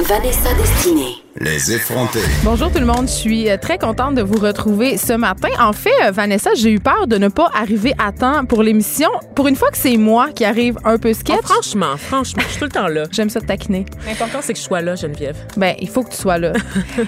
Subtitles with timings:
[0.00, 1.16] Vanessa Destinée.
[1.40, 2.18] Les effrontés.
[2.42, 5.48] Bonjour tout le monde, je suis euh, très contente de vous retrouver ce matin.
[5.60, 9.08] En fait, euh, Vanessa, j'ai eu peur de ne pas arriver à temps pour l'émission.
[9.36, 11.36] Pour une fois que c'est moi qui arrive un peu sketch.
[11.38, 13.04] Oh, franchement, franchement, je suis tout le temps là.
[13.12, 13.86] J'aime ça te taquiner.
[14.06, 15.36] L'important, c'est que je sois là, Geneviève.
[15.56, 16.52] Ben, il faut que tu sois là.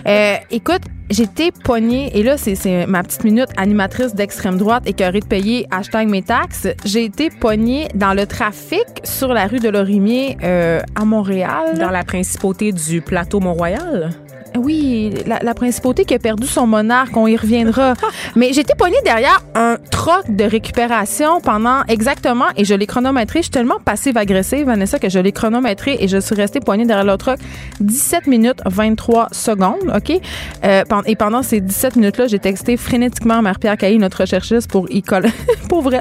[0.06, 5.20] Euh, écoute, j'étais poignée, et là, c'est- c'est ma petite minute animatrice d'extrême droite écœurée
[5.20, 6.68] de payer hashtag mes taxes.
[6.84, 11.78] J'ai été poignée dans le trafic sur la rue de Lorimier euh, à Montréal.
[11.78, 14.10] Dans la principauté du plateau Mont-Royal?
[14.58, 17.94] Oui, la, la principauté qui a perdu son monarque, on y reviendra.
[18.36, 23.44] Mais j'étais poignée derrière un troc de récupération pendant exactement, et je l'ai chronométré, je
[23.44, 27.16] suis tellement passive-agressive, Vanessa, que je l'ai chronométré et je suis restée poignée derrière le
[27.16, 27.38] troc
[27.80, 30.20] 17 minutes 23 secondes, OK?
[30.64, 34.90] Euh, et pendant ces 17 minutes-là, j'ai texté frénétiquement à Marie-Pierre Caillé, notre recherchiste, pour
[34.90, 35.30] y coller,
[35.68, 36.00] pour vrai,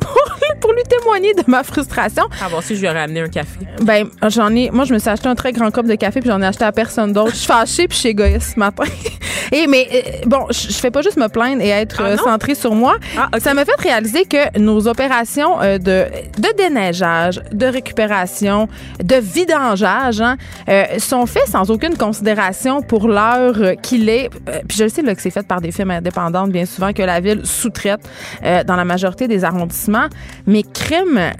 [0.00, 0.16] pour,
[0.60, 2.24] pour lui témoigner de ma frustration.
[2.44, 3.58] À voir si je lui aurais amené un café.
[3.82, 4.70] Ben, j'en ai.
[4.70, 6.64] Moi, je me suis acheté un très grand cup de café, puis j'en ai acheté
[6.64, 7.30] à personne d'autre.
[7.32, 8.84] Je suis fâchée, puis je suis égoïste ce matin.
[9.52, 12.54] Et mais euh, bon, je fais pas juste me plaindre et être Ah euh, centrée
[12.54, 12.96] sur moi.
[13.18, 13.28] Ah.
[13.40, 16.06] Ça m'a fait réaliser que nos opérations euh, de
[16.38, 18.68] de déneigeage, de récupération,
[19.02, 20.36] de vidangeage, hein,
[20.68, 24.30] euh, sont faites sans aucune considération pour l'heure qu'il est.
[24.68, 27.20] Puis je sais là, que c'est fait par des firmes indépendantes, bien souvent que la
[27.20, 28.00] ville sous-traite
[28.44, 30.08] euh, dans la majorité des arrondissements.
[30.50, 31.30] Mais crime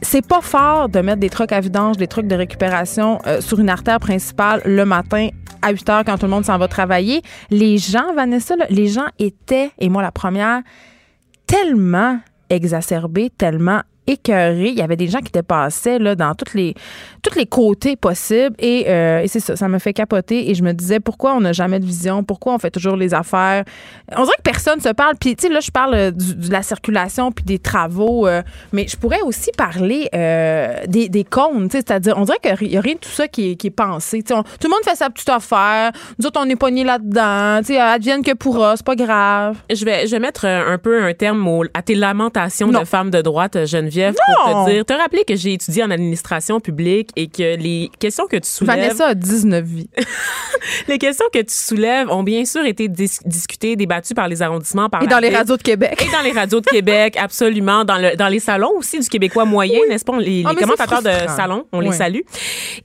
[0.00, 3.58] c'est pas fort de mettre des trucs à vidange, des trucs de récupération euh, sur
[3.58, 5.28] une artère principale le matin
[5.60, 7.20] à 8 heures quand tout le monde s'en va travailler.
[7.50, 10.62] Les gens, Vanessa, les gens étaient, et moi la première,
[11.48, 14.68] tellement exacerbés, tellement écœurés.
[14.68, 16.74] Il y avait des gens qui dépassaient là, dans tous les,
[17.22, 18.54] tous les côtés possibles.
[18.58, 20.50] Et, euh, et c'est ça, ça me fait capoter.
[20.50, 22.22] Et je me disais, pourquoi on n'a jamais de vision?
[22.24, 23.64] Pourquoi on fait toujours les affaires?
[24.16, 25.14] On dirait que personne se parle.
[25.20, 28.26] Puis, tu sais, là, je parle euh, du- de la circulation puis des travaux.
[28.26, 28.42] euh,
[28.72, 32.80] mais je pourrais aussi parler euh, des, des sais, C'est-à-dire, on dirait qu'il n'y a
[32.80, 34.22] rien de tout ça qui est, qui est pensé.
[34.30, 35.92] On- tout le monde fait sa petite affaire.
[36.18, 37.58] Nous autres, on est pognés là-dedans.
[37.60, 39.56] Tu sais, advienne que pourra, c'est pas grave.
[39.72, 42.80] Je vais, je vais mettre un peu un terme au- à tes lamentations Non.
[42.80, 43.66] de femme de droite, euh,
[44.00, 44.14] Geneviève,
[44.46, 44.52] Non.
[44.54, 48.26] pour te dire, te rappeler que j'ai étudié en administration publique et que les questions
[48.26, 49.88] que tu soulèves, Vanessa a 19 vies.
[50.88, 54.88] les questions que tu soulèves ont bien sûr été dis- discutées, débattues par les arrondissements,
[54.88, 56.02] par Et dans les radios de Québec.
[56.06, 57.84] Et dans les radios de Québec, absolument.
[57.84, 60.18] Dans, le, dans les salons aussi du Québécois moyen, n'est-ce pas?
[60.18, 61.36] Les, Ah, les commentateurs de frustrant.
[61.36, 62.20] salon, on les salue.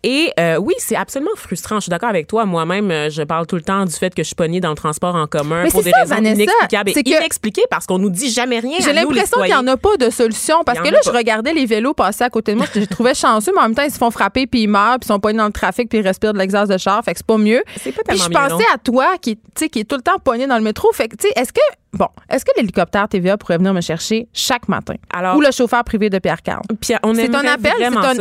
[0.04, 1.78] Et euh, oui, c'est absolument frustrant.
[1.78, 2.46] Je suis d'accord avec toi.
[2.46, 4.76] Moi-même, euh, je parle tout le temps du fait que je suis pognée dans le
[4.76, 8.10] transport en commun Mais pour des ça, raisons Vanessa, inexplicables et inexpliquées parce qu'on nous
[8.10, 8.78] dit jamais rien.
[8.82, 10.64] J'ai l'impression qu'il n'y en a pas de solution.
[10.66, 12.66] Parce que en là, je regardais les vélos passer à côté de moi.
[12.74, 15.00] Je les trouvais chanceux, mais en même temps, ils se font frapper, puis ils meurent,
[15.00, 17.04] puis ils sont pognés dans le trafic, puis ils respirent de l'exhaust de char.
[17.04, 17.64] Fait que c'est pas mieux.
[17.82, 19.96] C'est pas Puis je tellement mieux, pensais à toi, qui, tu sais, qui est tout
[19.96, 20.92] le temps pogné dans le métro.
[20.94, 21.62] Fait que, tu sais, est-ce que,
[21.98, 24.96] bon, est-ce que l'hélicoptère TVA pourrait venir me chercher chaque matin?
[25.14, 26.62] Alors- Ou le chauffeur privé de Pierre Carl?
[27.04, 27.72] On C'est un appel,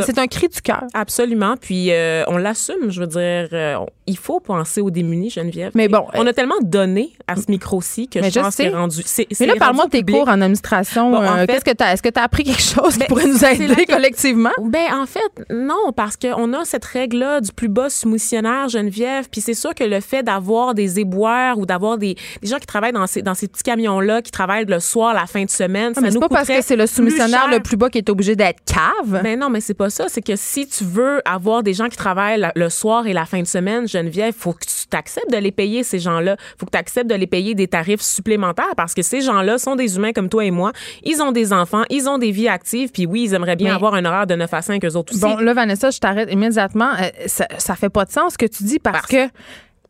[0.05, 0.85] c'est un, un cri du cœur.
[0.95, 1.57] Absolument.
[1.61, 3.77] Puis euh, on l'assume, je veux dire, euh,
[4.07, 5.73] il faut penser aux démunis, Geneviève.
[5.75, 8.65] Mais bon, on a tellement donné à ce micro-ci que Mais je pense sais.
[8.65, 9.03] que c'est rendu.
[9.41, 11.11] Mais là, parle-moi de tes cours en administration.
[11.11, 11.93] Bon, en Euh, fait- Qu'est-ce que t'as?
[11.93, 14.51] Est-ce que tu as appris quelque chose qui Ben, pourrait nous aider collectivement?
[14.63, 15.21] Ben en fait
[15.51, 19.75] non parce qu'on a cette règle là du plus bas soumissionnaire Geneviève puis c'est sûr
[19.75, 23.23] que le fait d'avoir des éboueurs ou d'avoir des, des gens qui travaillent dans ces
[23.23, 26.11] dans ces petits camions là qui travaillent le soir la fin de semaine Ah, mais
[26.13, 29.23] c'est pas parce que c'est le soumissionnaire le plus bas qui est obligé d'être cave.
[29.23, 30.05] Ben non, mais c'est pas ça.
[30.09, 33.41] C'est que si tu veux avoir des gens qui travaillent le soir et la fin
[33.41, 36.37] de semaine, Geneviève, faut que tu t'acceptes de les payer, ces gens-là.
[36.59, 39.75] Faut que tu acceptes de les payer des tarifs supplémentaires parce que ces gens-là sont
[39.77, 40.73] des humains comme toi et moi.
[41.03, 43.75] Ils ont des enfants, ils ont des vies actives, puis oui, ils aimeraient bien Mais-
[43.75, 45.21] avoir un horaire de 9 à 5 eux autres aussi.
[45.23, 46.91] Bon, là, Vanessa, je t'arrête immédiatement.
[47.01, 49.29] Euh, ça, ça fait pas de sens ce que tu dis parce, Parce- que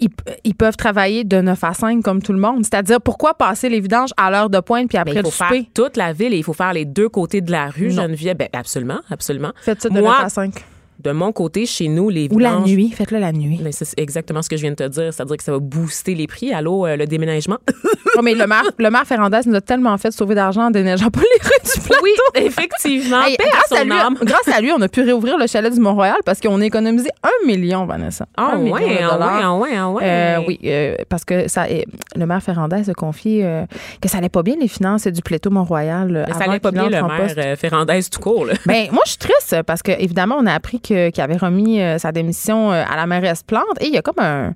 [0.01, 0.09] ils,
[0.45, 2.65] ils peuvent travailler de 9 à 5 comme tout le monde.
[2.65, 5.31] C'est-à-dire, pourquoi passer les vidanges à l'heure de pointe puis Mais après il le faut
[5.31, 5.69] faire souper?
[5.75, 8.03] toute la ville et il faut faire les deux côtés de la rue, Non.
[8.03, 8.37] Geneviève.
[8.37, 9.53] Ben, absolument, absolument.
[9.63, 10.55] Faites ça de Moi, 9 à 5.
[11.03, 12.91] De mon côté, chez nous, les Ou la vidanges- nuit.
[12.91, 13.61] Faites-le la nuit.
[13.73, 15.13] C'est exactement ce que je viens de te dire.
[15.13, 16.53] C'est-à-dire que ça va booster les prix.
[16.53, 17.59] Allô, euh, le déménagement?
[18.17, 21.11] Oh, mais le maire, le maire Ferrandez nous a tellement fait sauver d'argent en déneigeant
[21.11, 22.01] pas les rues du plateau.
[22.05, 23.23] oui, effectivement.
[23.25, 24.17] Hey, Paix à grâce, à lui, âme.
[24.23, 27.09] grâce à lui, on a pu réouvrir le chalet du Mont-Royal parce qu'on a économisé
[27.25, 28.27] un million, Vanessa.
[28.37, 30.03] Ah de ouais, ah ouais, ah ouais.
[30.05, 31.83] Euh, oui, euh, parce que ça, euh,
[32.15, 33.65] le maire Ferrandez a confié euh,
[34.01, 36.25] que ça allait pas bien les finances du plateau Mont-Royal.
[36.29, 38.45] Mais ça allait pas bien le maire Ferrandez tout court.
[38.47, 38.55] Là.
[38.67, 41.99] Ben, moi, je suis triste parce que évidemment, on a appris qu'il avait remis euh,
[41.99, 44.55] sa démission euh, à la mairesse Plante et il y a comme un.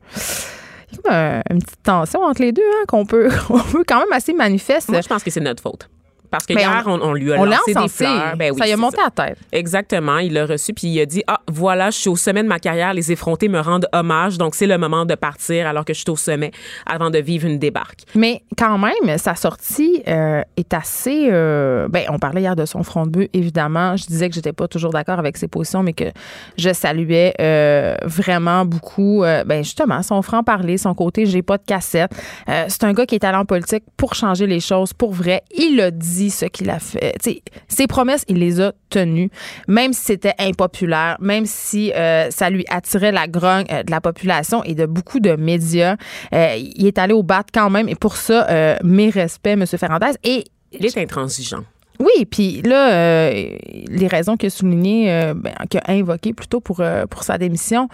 [1.50, 3.28] une petite tension entre les deux hein, qu'on peut,
[3.72, 4.90] peut quand même assez manifeste.
[4.90, 5.88] Moi, je pense que c'est notre faute.
[6.30, 8.36] Parce que Ben, hier, on, on lui a On l'a lancé des fleurs.
[8.36, 9.38] Ben oui, ça y a monté à la tête.
[9.52, 12.48] Exactement, il l'a reçu puis il a dit ah voilà, je suis au sommet de
[12.48, 15.94] ma carrière, les effrontés me rendent hommage, donc c'est le moment de partir alors que
[15.94, 16.50] je suis au sommet
[16.86, 18.00] avant de vivre une débarque.
[18.14, 21.28] Mais quand même, sa sortie euh, est assez.
[21.30, 23.96] euh, ben, on parlait hier de son front de bœuf, évidemment.
[23.96, 26.04] Je disais que j'étais pas toujours d'accord avec ses positions, mais que
[26.56, 29.24] je saluais euh, vraiment beaucoup.
[29.24, 32.10] euh, ben, justement, son franc-parler, son côté j'ai pas de cassette.
[32.68, 35.42] C'est un gars qui est allé en politique pour changer les choses, pour vrai.
[35.56, 37.14] Il a dit ce qu'il a fait.
[37.22, 39.30] Tu sais, ses promesses, il les a tenues,
[39.66, 44.00] même si c'était impopulaire, même si euh, ça lui attirait la grogne euh, de la
[44.00, 45.96] population et de beaucoup de médias.
[46.34, 49.66] Euh, il est allé au bat quand même, et pour ça, mes respects, M.
[49.66, 50.12] Ferrandez.
[50.24, 51.64] Et Il est intransigeant.
[51.98, 53.56] Oui, puis là, euh,
[53.88, 57.38] les raisons qu'il a soulignées, euh, ben, qu'il a invoquées plutôt pour, euh, pour sa
[57.38, 57.88] démission,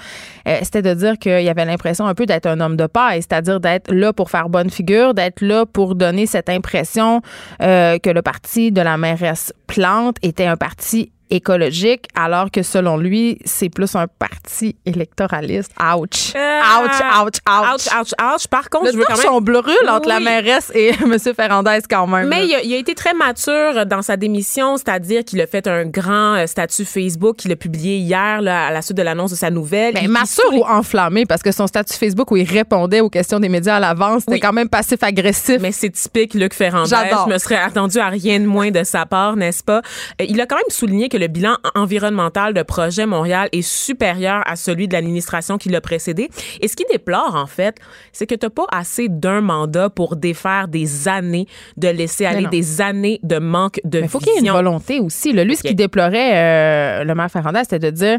[0.46, 3.60] euh, c'était de dire qu'il avait l'impression un peu d'être un homme de paille, c'est-à-dire
[3.60, 7.22] d'être là pour faire bonne figure, d'être là pour donner cette impression
[7.62, 12.96] euh, que le parti de la mairesse Plante était un parti écologique, alors que selon
[12.96, 15.72] lui, c'est plus un parti électoraliste.
[15.80, 16.32] Ouch.
[16.36, 17.72] Euh, ouch, ouch, ouch.
[17.74, 18.46] Ouch, ouch, ouch.
[18.48, 20.24] Par contre, Le je veux quand même torchon brûle entre la Oui.
[20.24, 21.16] mairesse et M.
[21.34, 22.28] Ferrandez quand même.
[22.28, 25.66] Mais il a, il a été très mature dans sa démission, c'est-à-dire qu'il a fait
[25.66, 29.30] un grand euh, statut Facebook qu'il a publié hier là, à la suite de l'annonce
[29.30, 29.94] de sa nouvelle.
[29.94, 33.40] Ben, Il- massure ou enflammé, parce que son statut Facebook où il répondait aux questions
[33.40, 34.40] des médias à l'avance, c'était Oui.
[34.40, 35.58] quand même passif-agressif.
[35.60, 36.90] Mais c'est typique Luc Ferrandez.
[37.26, 39.82] Je me serais attendu à rien de moins de sa part, n'est-ce pas?
[40.20, 44.42] Euh, Il a quand même souligné que le bilan environnemental de Projet Montréal est supérieur
[44.46, 46.28] à celui de l'administration qui l'a précédé.
[46.60, 47.76] Et ce qui déplore, en fait,
[48.12, 51.46] c'est que tu n'as pas assez d'un mandat pour défaire des années
[51.76, 54.50] de laisser aller, des années de manque de Mais il faut qu'il y ait une
[54.50, 55.32] volonté aussi.
[55.32, 58.18] Là, lui, ce qu'il déplorait, euh, le maire Ferrandez, c'était de dire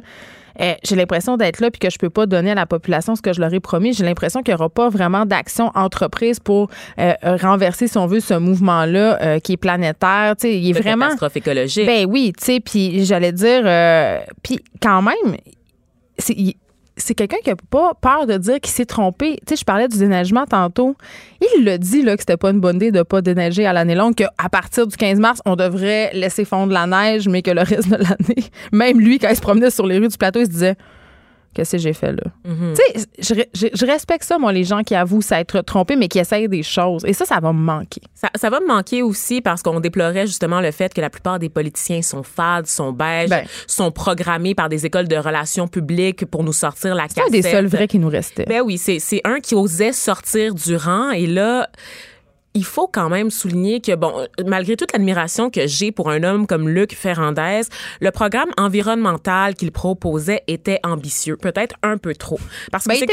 [0.60, 3.22] eh, j'ai l'impression d'être là puis que je peux pas donner à la population ce
[3.22, 3.94] que je leur ai promis.
[3.94, 6.70] J'ai l'impression qu'il y aura pas vraiment d'action entreprise pour
[7.00, 10.36] euh, renverser, si on veut, ce mouvement-là euh, qui est planétaire.
[10.40, 11.06] Tu sais, il est vraiment.
[11.06, 11.86] catastrophe écologique.
[11.86, 15.38] Ben oui, tu sais, puis j'allais dire, euh, puis quand même,
[16.18, 16.36] c'est
[16.98, 19.38] c'est quelqu'un qui a pas peur de dire qu'il s'est trompé.
[19.46, 20.96] Tu sais, je parlais du déneigement tantôt.
[21.58, 23.96] Il l'a dit là que c'était pas une bonne idée de pas déneiger à l'année
[23.96, 27.62] longue, qu'à partir du 15 mars, on devrait laisser fondre la neige, mais que le
[27.62, 30.46] reste de l'année, même lui, quand il se promenait sur les rues du plateau, il
[30.46, 30.76] se disait
[31.56, 32.24] Qu'est-ce que j'ai fait là?
[32.44, 32.74] Mhm.
[32.76, 36.08] Tu sais, je, je- je respecte ça, moi, les gens qui avouent s'être trompés, mais
[36.10, 37.04] qui essayent des choses.
[37.06, 38.02] Et ça, ça va me manquer.
[38.14, 41.40] Ça, ça va me manquer aussi parce qu'on déplorait justement le fait que la plupart
[41.40, 43.46] des politiciens sont fades, sont beiges, Ben.
[43.68, 47.38] sont programmés par des écoles de relations publiques pour nous sortir la C'est un des
[47.38, 47.52] cassette.
[47.54, 48.46] seuls vrais qui nous restaient.
[48.46, 51.70] Ben oui, c'est c'est un qui osait sortir du rang et là
[52.56, 56.48] il faut quand même souligner que, bon, malgré toute l'admiration que j'ai pour un homme
[56.48, 57.62] comme Luc Ferrandez,
[58.00, 62.40] le programme environnemental qu'il proposait était ambitieux, peut-être un peu trop.
[62.72, 63.06] Parce que Ben, c'est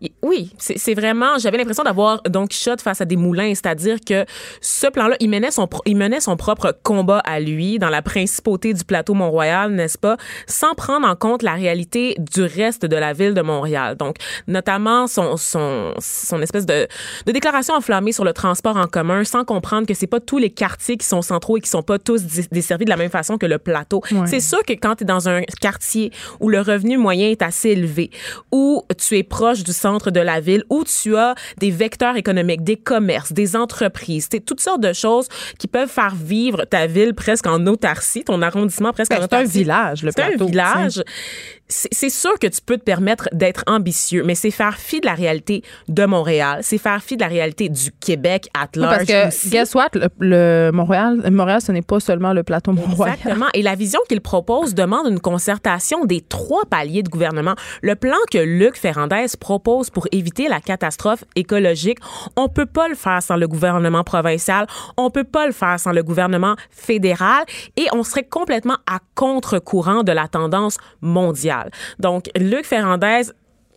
[0.00, 1.38] il- Oui, c'est vraiment.
[1.38, 4.24] J'avais l'impression d'avoir Don Quichotte face à des moulins, c'est-à-dire que
[4.60, 8.74] ce plan-là, il menait son il menait son propre combat à lui dans la principauté
[8.74, 10.16] du plateau Mont-Royal, n'est-ce pas,
[10.46, 13.96] sans prendre en compte la réalité du reste de la ville de Montréal.
[13.96, 14.16] Donc,
[14.46, 16.86] notamment son son son espèce de
[17.26, 20.50] de déclaration enflammée sur le transport en commun, sans comprendre que c'est pas tous les
[20.50, 23.46] quartiers qui sont centraux et qui sont pas tous desservis de la même façon que
[23.46, 24.02] le plateau.
[24.10, 24.26] Ouais.
[24.26, 27.70] C'est sûr que quand tu es dans un quartier où le revenu moyen est assez
[27.70, 28.10] élevé,
[28.52, 32.62] où tu es proche du centre de la ville, où tu as des vecteurs économiques,
[32.64, 35.28] des commerces, des entreprises, c'est toutes sortes de choses
[35.58, 39.34] qui peuvent faire vivre ta ville presque en autarcie, ton arrondissement presque Ben, en c'est
[39.34, 39.58] un autarcie.
[39.58, 40.44] village, le C'est plateau.
[40.44, 40.92] un village.
[40.94, 45.06] C'est c'est sûr que tu peux te permettre d'être ambitieux, mais c'est faire fi de
[45.06, 49.06] la réalité de Montréal, c'est faire fi de la réalité du Québec at Oui, large
[49.06, 49.88] parce que, guess what?
[49.94, 53.16] Le, le Montréal, Montréal, ce n'est pas seulement le plateau Mont-Royal.
[53.16, 53.46] Exactement.
[53.54, 57.54] Et la vision qu'il propose demande une concertation des trois paliers de gouvernement.
[57.82, 61.98] Le plan que Luc Ferrandez propose pour éviter la catastrophe écologique,
[62.36, 65.92] on peut pas le faire sans le gouvernement provincial, on peut pas le faire sans
[65.92, 67.44] le gouvernement fédéral
[67.76, 71.57] et on serait complètement à contre-courant de la tendance mondiale.
[71.98, 73.22] Donc, Luc Ferrandez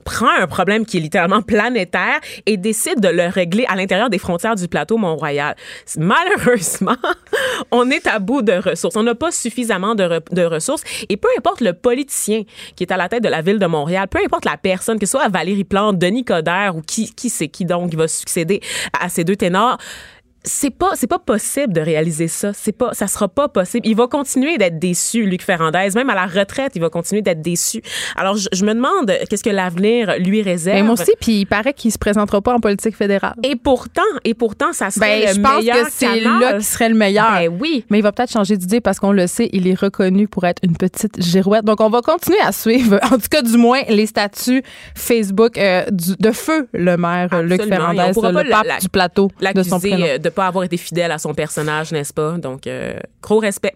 [0.03, 4.17] prend un problème qui est littéralement planétaire et décide de le régler à l'intérieur des
[4.17, 5.55] frontières du plateau Mont-Royal.
[5.97, 6.95] Malheureusement,
[7.71, 8.95] on est à bout de ressources.
[8.95, 12.43] On n'a pas suffisamment de, re- de ressources et peu importe le politicien
[12.75, 15.05] qui est à la tête de la ville de Montréal, peu importe la personne, que
[15.05, 18.61] ce soit Valérie Plante, Denis Coderre ou qui, qui c'est qui donc va succéder
[18.99, 19.77] à ces deux ténors,
[20.43, 23.95] c'est pas c'est pas possible de réaliser ça c'est pas ça sera pas possible il
[23.95, 27.81] va continuer d'être déçu Luc Ferrandez même à la retraite il va continuer d'être déçu
[28.15, 31.45] alors je, je me demande qu'est-ce que l'avenir lui réserve Mais moi aussi, puis il
[31.45, 33.35] paraît qu'il se présentera pas en politique fédérale.
[33.43, 36.63] et pourtant et pourtant ça serait Ben, le je pense meilleur que c'est là qui
[36.63, 37.31] serait le meilleur.
[37.31, 40.27] ben oui Mais il va peut-être changer d'idée parce qu'on le sait, il est reconnu
[40.27, 41.65] pour être une petite girouette.
[41.65, 44.63] Donc, on va continuer à suivre, en tout cas, du moins, les statuts
[44.95, 47.75] Facebook euh, du- de feu, le maire euh, Luc Absolument.
[47.75, 50.05] On Ferrandez, le pape la- du plateau de son prénom.
[50.05, 52.31] euh, de pas avoir été fidèle à son personnage, n'est-ce pas?
[52.37, 53.75] Donc, euh, gros respect.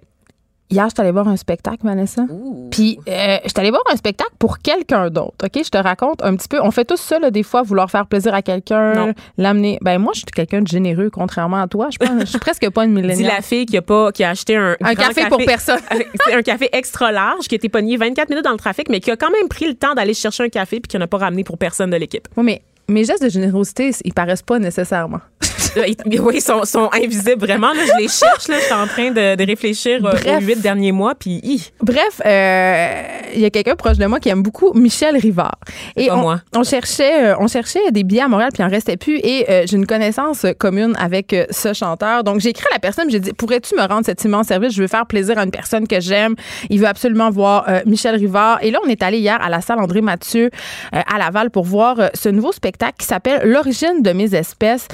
[0.72, 2.24] Hier, je suis allée voir un spectacle, Vanessa.
[2.72, 5.36] Puis, euh, je suis allée voir un spectacle pour quelqu'un d'autre.
[5.46, 5.62] OK?
[5.64, 6.60] Je te raconte un petit peu.
[6.60, 9.78] On fait tous ça, là, des fois, vouloir faire plaisir à quelqu'un, l'amener.
[9.84, 11.90] Ben, moi, je suis quelqu'un de généreux, contrairement à toi.
[11.92, 13.34] Je pense- je suis presque pas une Dis milléniale.
[13.36, 15.78] la fille qui a, pas, qui a acheté un, Un café pour personne.
[16.34, 19.12] Un café extra large qui a été pogné 24 minutes dans le trafic, mais qui
[19.12, 21.44] a quand même pris le temps d'aller chercher un café puis qui n'a pas ramené
[21.44, 22.28] pour personne de l'équipe.
[22.38, 25.20] Oui, mais mes gestes de générosité, ils paraissent pas nécessairement.
[25.76, 25.96] Oui,
[26.36, 27.74] ils sont, sont invisibles vraiment.
[27.74, 28.48] Là, je les cherche.
[28.48, 30.38] Là, je suis en train de, de réfléchir euh, Bref.
[30.38, 31.16] aux huit derniers mois.
[31.16, 33.02] Puis, hi, Bref, euh,
[33.36, 35.58] il y a quelqu'un proche de moi qui aime beaucoup Michel Rivard.
[35.96, 36.42] Et pas on, moi.
[36.56, 39.18] on cherchait, euh, on cherchait des billets à Montréal, puis il en restait plus.
[39.24, 42.24] Et euh, j'ai une connaissance commune avec euh, ce chanteur.
[42.24, 44.74] Donc j'ai écrit à la personne, j'ai dit pourrais-tu me rendre cet immense service?
[44.74, 46.36] Je veux faire plaisir à une personne que j'aime.
[46.70, 48.60] Il veut absolument voir Michel Rivard.
[48.62, 50.50] Et là, on est allé hier à la salle André Mathieu
[50.92, 54.88] à Laval pour voir ce nouveau spectacle qui s'appelle L'origine de mes espèces,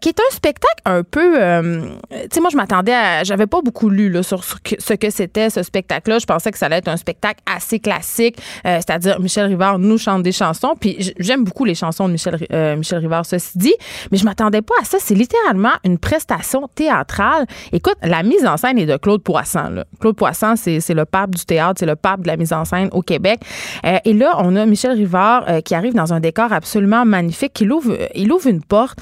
[0.00, 3.60] qui est un spectacle un peu, euh, tu sais, moi je m'attendais à, j'avais pas
[3.62, 4.54] beaucoup lu là, sur ce
[4.94, 6.18] que, c'était ce spectacle-là.
[6.18, 9.98] Je pensais que ça allait être un spectacle assez classique, euh, c'est-à-dire Michel Rivard nous
[9.98, 10.74] chante des chansons.
[10.78, 12.16] Puis j'aime beaucoup les chansons de
[12.52, 13.74] euh, Michel Rivard, ceci dit,
[14.10, 14.98] mais je m'attendais pas à ça.
[15.00, 17.46] C'est littéralement une prestation théâtrale.
[17.72, 19.84] Écoute, la mise en scène est de Claude Poisson.
[20.00, 22.64] Claude Poisson, c'est c'est le pape du théâtre, c'est le pape de la mise en
[22.64, 23.40] scène au Québec.
[23.86, 27.60] Euh, et là, on a Michel Rivard qui arrive dans un décor absolument magnifique.
[27.60, 28.98] Il ouvre, il ouvre une porte.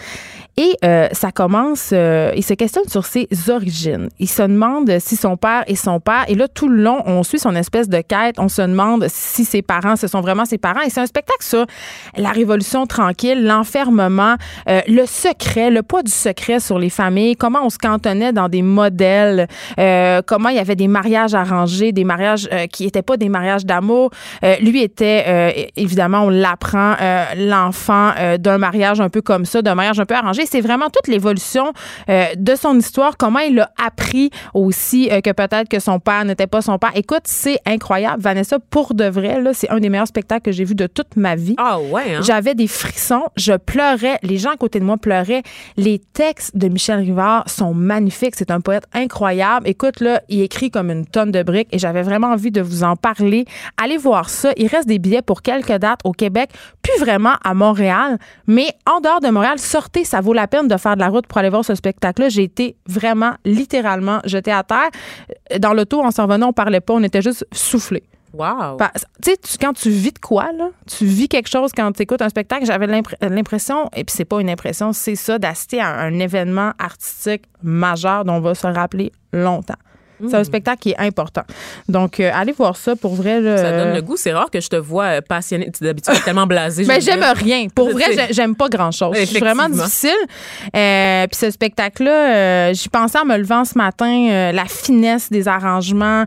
[0.56, 4.08] Et euh, ça commence, euh, il se questionne sur ses origines.
[4.18, 6.24] Il se demande si son père est son père.
[6.28, 8.38] Et là, tout le long, on suit son espèce de quête.
[8.38, 10.82] On se demande si ses parents, ce sont vraiment ses parents.
[10.82, 11.64] Et c'est un spectacle sur
[12.16, 14.36] la révolution tranquille, l'enfermement,
[14.68, 18.48] euh, le secret, le poids du secret sur les familles, comment on se cantonnait dans
[18.48, 23.02] des modèles, euh, comment il y avait des mariages arrangés, des mariages euh, qui n'étaient
[23.02, 24.10] pas des mariages d'amour.
[24.44, 26.94] Euh, lui était, évidemment, on l'apprend,
[27.36, 30.41] l'enfant d'un mariage un peu comme ça, d'un mariage un peu arrangé.
[30.46, 31.72] C'est vraiment toute l'évolution
[32.08, 36.24] euh, de son histoire, comment il a appris aussi euh, que peut-être que son père
[36.24, 36.92] n'était pas son père.
[36.94, 38.22] Écoute, c'est incroyable.
[38.22, 41.34] Vanessa, pour de vrai, c'est un des meilleurs spectacles que j'ai vu de toute ma
[41.34, 41.54] vie.
[41.58, 42.20] ah ouais, hein?
[42.22, 45.42] J'avais des frissons, je pleurais, les gens à côté de moi pleuraient.
[45.76, 49.68] Les textes de Michel Rivard sont magnifiques, c'est un poète incroyable.
[49.68, 52.84] Écoute là, il écrit comme une tonne de briques et j'avais vraiment envie de vous
[52.84, 53.44] en parler.
[53.82, 56.50] Allez voir ça, il reste des billets pour quelques dates au Québec,
[56.82, 60.76] plus vraiment à Montréal, mais en dehors de Montréal, sortez, ça vaut la peine de
[60.76, 62.28] faire de la route pour aller voir ce spectacle-là.
[62.28, 64.90] J'ai été vraiment littéralement jetée à terre.
[65.58, 68.04] Dans l'auto, en s'en revenant, on parlait pas, on était juste soufflés.
[68.34, 68.78] Wow.
[69.22, 72.22] Tu sais, quand tu vis de quoi, là, tu vis quelque chose quand tu écoutes
[72.22, 75.88] un spectacle, j'avais l'impr- l'impression, et puis c'est pas une impression, c'est ça, d'assister à
[75.98, 79.76] un événement artistique majeur dont on va se rappeler longtemps.
[80.28, 81.42] C'est un spectacle qui est important.
[81.88, 83.40] Donc, euh, allez voir ça pour vrai.
[83.40, 84.16] Là, Ça donne euh, le goût.
[84.16, 85.70] C'est rare que je te vois euh, passionné.
[85.70, 86.84] Tu- D'habitude, tellement blasé.
[86.88, 87.66] mais j'aime rien.
[87.74, 89.16] Pour vrai, j'aime pas grand-chose.
[89.26, 90.10] C'est vraiment difficile.
[90.76, 92.10] Euh, Puis ce spectacle-là,
[92.70, 96.24] euh, j'y pensais en me levant ce matin, la finesse des arrangements,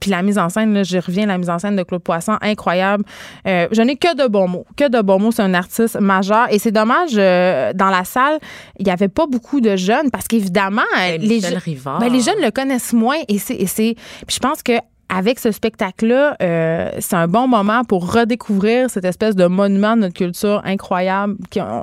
[0.00, 2.36] puis la mise en scène, là, je reviens la mise en scène de Claude Poisson,
[2.40, 3.04] incroyable.
[3.46, 4.66] Je n'ai que de bons mots.
[4.76, 6.46] Que de bons mots, c'est un artiste majeur.
[6.50, 8.38] Et c'est dommage, dans la salle,
[8.78, 11.46] il n'y avait pas beaucoup de jeunes parce qu'évidemment, Ben, les, je-
[12.00, 13.94] ben, les jeunes le connaissent moins et c'est et c'est
[14.28, 14.72] je pense que
[15.08, 20.02] avec ce spectacle-là, euh, c'est un bon moment pour redécouvrir cette espèce de monument de
[20.02, 21.36] notre culture incroyable.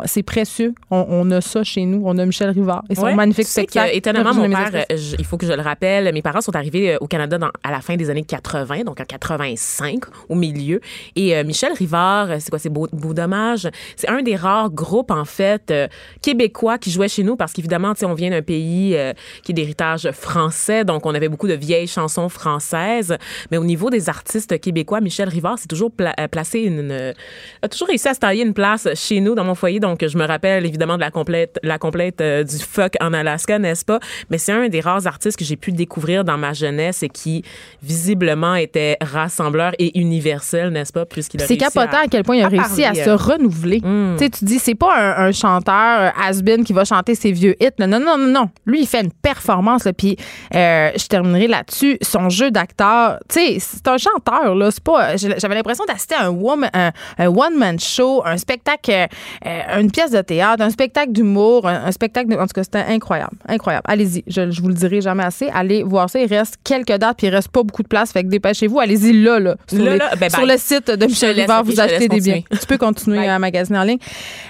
[0.06, 0.74] C'est précieux.
[0.90, 2.02] On, on a ça chez nous.
[2.06, 3.16] On a Michel Rivard et son Ouais.
[3.16, 3.96] magnifique Tu sais que, spectacle.
[3.98, 6.94] étonnamment, mon père, euh, je- il faut que je le rappelle, mes parents sont arrivés
[6.94, 10.00] euh, au Canada dans- à la fin des années 80, donc en 85,
[10.30, 10.82] au milieu.
[11.16, 13.70] Et euh, Michel Rivard, c'est quoi, c'est Beau, Beau Dommage?
[13.96, 15.88] C'est un des rares groupes, en fait, euh,
[16.22, 18.98] québécois qui jouait chez nous parce qu'évidemment, on vient d'un pays
[19.44, 23.11] qui est d'héritage français, donc on avait beaucoup de vieilles chansons françaises.
[23.52, 27.14] Mais au niveau des artistes québécois, Michel Rivard s'est toujours pla- euh, placé une, une-
[27.62, 29.80] a toujours réussi à se tailler une place chez nous dans mon foyer.
[29.80, 33.60] Donc, je me rappelle évidemment de la complète, la complète euh, du fuck en Alaska,
[33.60, 34.00] n'est-ce pas?
[34.30, 37.44] Mais c'est un des rares artistes que j'ai pu découvrir dans ma jeunesse et qui
[37.82, 41.06] visiblement était rassembleur et universel, n'est-ce pas?
[41.06, 43.16] Puisqu'il a C'est capotant à, quel point il a à réussi à parler, se euh,
[43.16, 43.80] renouveler.
[43.80, 44.16] Mm.
[44.18, 47.56] Tu sais, tu dis, c'est pas un, un chanteur has-been qui va chanter ses vieux
[47.62, 47.70] hits.
[47.80, 48.50] Non, non, non, non.
[48.66, 49.86] Lui, il fait une performance.
[49.86, 49.94] là.
[49.94, 50.16] Puis,
[50.56, 51.98] euh, je terminerai là-dessus.
[52.02, 54.56] Son jeu d'acteur, tu sais, c'est un chanteur.
[54.56, 54.72] là.
[54.72, 55.16] C'est pas.
[55.18, 56.36] J'avais l'impression d'assister à un,
[56.74, 61.86] un- un one-man show, un spectacle, euh, une pièce de théâtre, un spectacle d'humour, un,
[61.86, 62.30] un spectacle.
[62.30, 63.36] De, en tout cas, c'était incroyable.
[63.48, 63.84] Incroyable.
[63.88, 64.24] Allez-y.
[64.28, 65.50] Je, je vous le dirai jamais assez.
[65.54, 66.20] Allez voir ça.
[66.20, 68.12] Il reste quelques dates, puis il reste pas beaucoup de place.
[68.12, 68.80] Fait que dépêchez-vous.
[68.80, 69.56] Allez-y là, là.
[69.68, 72.42] Sur, Là, les- là, ben, sur le site de Michel Rivard, vous achetez des biens.
[72.52, 73.30] Tu peux continuer Bye.
[73.30, 74.00] à magasiner en ligne.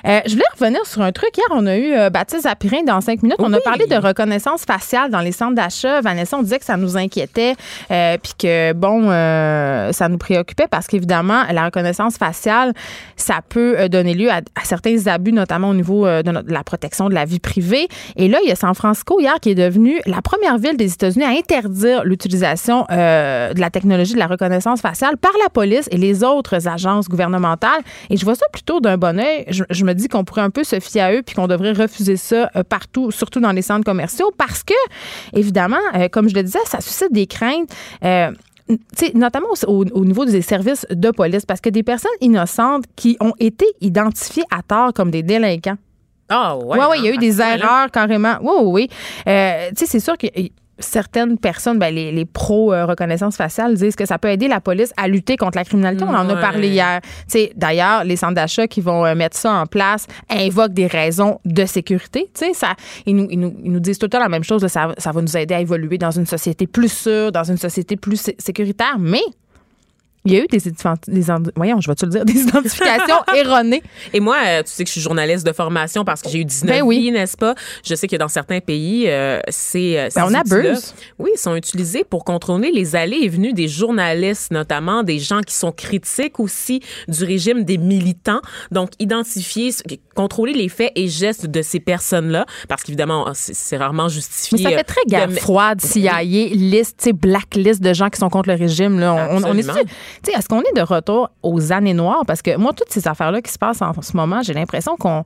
[0.08, 1.30] Euh, je voulais revenir sur un truc.
[1.38, 3.38] Hier, on a eu euh, Baptiste Zapirin dans cinq minutes.
[3.40, 6.02] On a parlé de reconnaissance faciale dans les centres d'achat.
[6.02, 7.56] Vanessa, on disait que ça nous inquiétait,
[7.92, 12.74] euh, puis que bon, euh, ça nous préoccupait parce qu'évidemment, la reconnaissance faciale,
[13.16, 17.10] ça peut euh, donner lieu à, certains abus, notamment au niveau euh, de, la protection
[17.10, 17.88] de la vie privée.
[18.16, 20.92] Et là, il y a San Francisco hier qui est devenu la première ville des
[20.92, 25.98] États-Unis à interdire l'utilisation de la technologie de la reconnaissance faciale par la police et
[25.98, 27.82] les autres agences gouvernementales.
[28.10, 29.46] Et je vois ça plutôt d'un bon oeil.
[29.50, 32.18] Je, me dis qu'on pourrait un peu se fier à eux puis qu'on devrait refuser
[32.18, 34.74] ça partout, surtout dans les centres commerciaux, parce que,
[35.34, 35.78] évidemment,
[36.12, 37.70] comme je le disais, ça suscite des craintes.
[39.14, 43.66] Notamment au, niveau des services de police, parce que des personnes innocentes qui ont été
[43.82, 45.78] identifiées à tort comme des délinquants.
[46.30, 46.80] Ah ouais.
[46.80, 48.36] Oui, il y a eu des erreurs carrément.
[48.42, 48.90] Oui, oui, oui.
[49.28, 50.28] Euh, tu sais, c'est sûr que
[50.82, 55.08] certaines personnes, ben, les, les pro-reconnaissance faciale, disent que ça peut aider la police à
[55.08, 56.04] lutter contre la criminalité.
[56.04, 57.02] On en a parlé hier.
[57.56, 61.66] D'ailleurs, les centres d'achat qui vont euh, mettre ça en place invoquent des raisons de
[61.66, 62.30] sécurité.
[62.34, 64.66] Ça, ils, nous, ils, nous, ils nous disent tout le temps la même chose.
[64.68, 67.96] ça, ça va nous aider à évoluer dans une société plus sûre, dans une société
[67.96, 68.98] plus sécuritaire.
[69.00, 69.22] Mais
[70.26, 71.26] il y a eu des, des
[71.56, 73.82] voyons, je vais te le dire, des identifications erronées.
[74.14, 76.46] Et moi, euh, tu sais que je suis journaliste de formation parce que j'ai eu
[76.46, 77.10] 19 ben oui.
[77.12, 77.56] n'est-ce pas?
[77.84, 80.94] Je sais que dans certains pays, euh, c'est euh, ben on abuse.
[81.18, 85.42] Oui, ils sont utilisés pour contrôler les allées et venues des journalistes, notamment des gens
[85.42, 88.42] qui sont critiques aussi du régime des militants.
[88.70, 89.72] Donc, identifier,
[90.16, 94.58] contrôler les faits et gestes de ces personnes-là, parce qu'évidemment, c'est rarement justifié.
[94.58, 98.56] Mais ça fait très guerre froide, CIA, liste, blacklist de gens qui sont contre le
[98.56, 99.00] régime.
[99.00, 99.30] Là.
[99.32, 99.64] On, on est
[100.28, 102.24] est-ce qu'on est de retour aux années noires?
[102.26, 105.24] Parce que moi, toutes ces affaires-là qui se passent en ce moment, j'ai l'impression qu'on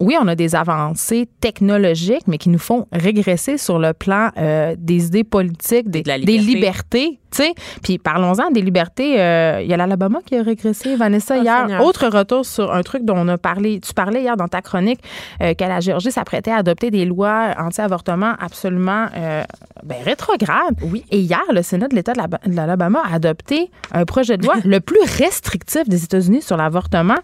[0.00, 4.74] oui, on a des avancées technologiques, mais qui nous font régresser sur le plan euh,
[4.78, 7.18] des idées politiques, des, des libertés.
[7.82, 9.20] Puis parlons-en des libertés.
[9.20, 11.82] Euh, il y a l'Alabama qui a régressé, Vanessa, ah, hier.
[11.82, 13.80] Autre retour sur un truc dont on a parlé.
[13.80, 15.00] Tu parlais hier dans ta chronique
[15.42, 19.06] euh, que la Géorgie s'apprêtait à adopter des lois anti-avortement absolument
[19.82, 20.76] ben, rétrogrades.
[20.82, 21.04] Oui.
[21.10, 24.78] Et hier, le Sénat de l'État de l'Alabama a adopté un projet de loi le
[24.78, 27.18] plus restrictif des États-Unis sur l'avortement.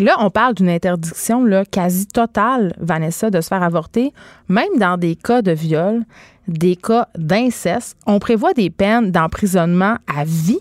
[0.00, 4.14] Là, on parle d'une interdiction là, quasi totale, Vanessa, de se faire avorter,
[4.48, 6.04] même dans des cas de viol,
[6.48, 7.98] des cas d'inceste.
[8.06, 10.60] On prévoit des peines d'emprisonnement à vie,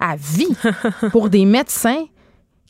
[0.00, 0.54] à vie,
[1.12, 2.04] pour des médecins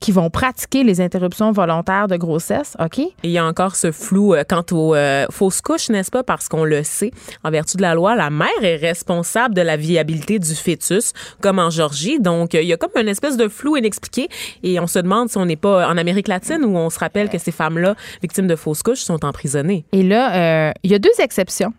[0.04, 2.98] qui vont pratiquer les interruptions volontaires de grossesse, OK?
[3.22, 6.22] il y a encore ce flou euh, quant aux euh, fausses couches, n'est-ce pas?
[6.22, 7.10] Parce qu'on le sait,
[7.42, 11.58] en vertu de la loi, la mère est responsable de la viabilité du fœtus, comme
[11.58, 12.20] en Georgie.
[12.20, 14.28] Donc, euh, il y a comme une espèce de flou inexpliqué.
[14.62, 17.30] Et on se demande si on n'est pas en Amérique latine où on se rappelle
[17.30, 19.86] que ces femmes-là, victimes de fausses couches, sont emprisonnées.
[19.92, 21.72] Et là, il y a deux exceptions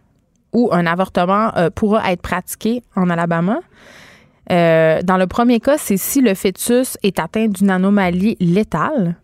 [0.51, 3.59] où un avortement pourra être pratiqué en Alabama.
[4.51, 9.15] Euh, dans le premier cas, c'est si le fœtus est atteint d'une anomalie létale.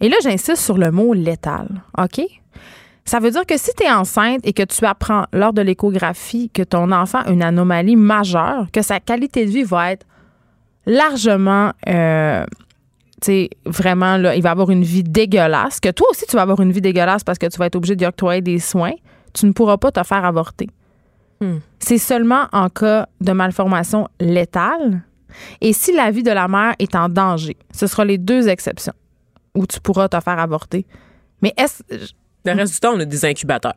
[0.00, 1.68] Et là, j'insiste sur le mot létal.
[1.96, 2.20] OK?
[3.04, 6.50] Ça veut dire que si tu es enceinte et que tu apprends lors de l'échographie
[6.50, 10.06] que ton enfant a une anomalie majeure, que sa qualité de vie va être
[10.84, 12.44] largement, euh,
[13.22, 16.42] tu sais, vraiment, là, il va avoir une vie dégueulasse, que toi aussi tu vas
[16.42, 18.94] avoir une vie dégueulasse parce que tu vas être obligé d'y octroyer des soins,
[19.32, 20.68] tu ne pourras pas te faire avorter.
[21.40, 21.58] Hmm.
[21.78, 25.02] C'est seulement en cas de malformation létale
[25.60, 27.56] et si la vie de la mère est en danger.
[27.72, 28.94] Ce sera les deux exceptions
[29.54, 30.86] où tu pourras te faire avorter.
[31.42, 31.82] Mais est-ce.
[32.44, 33.72] Le reste du temps, on a des incubateurs.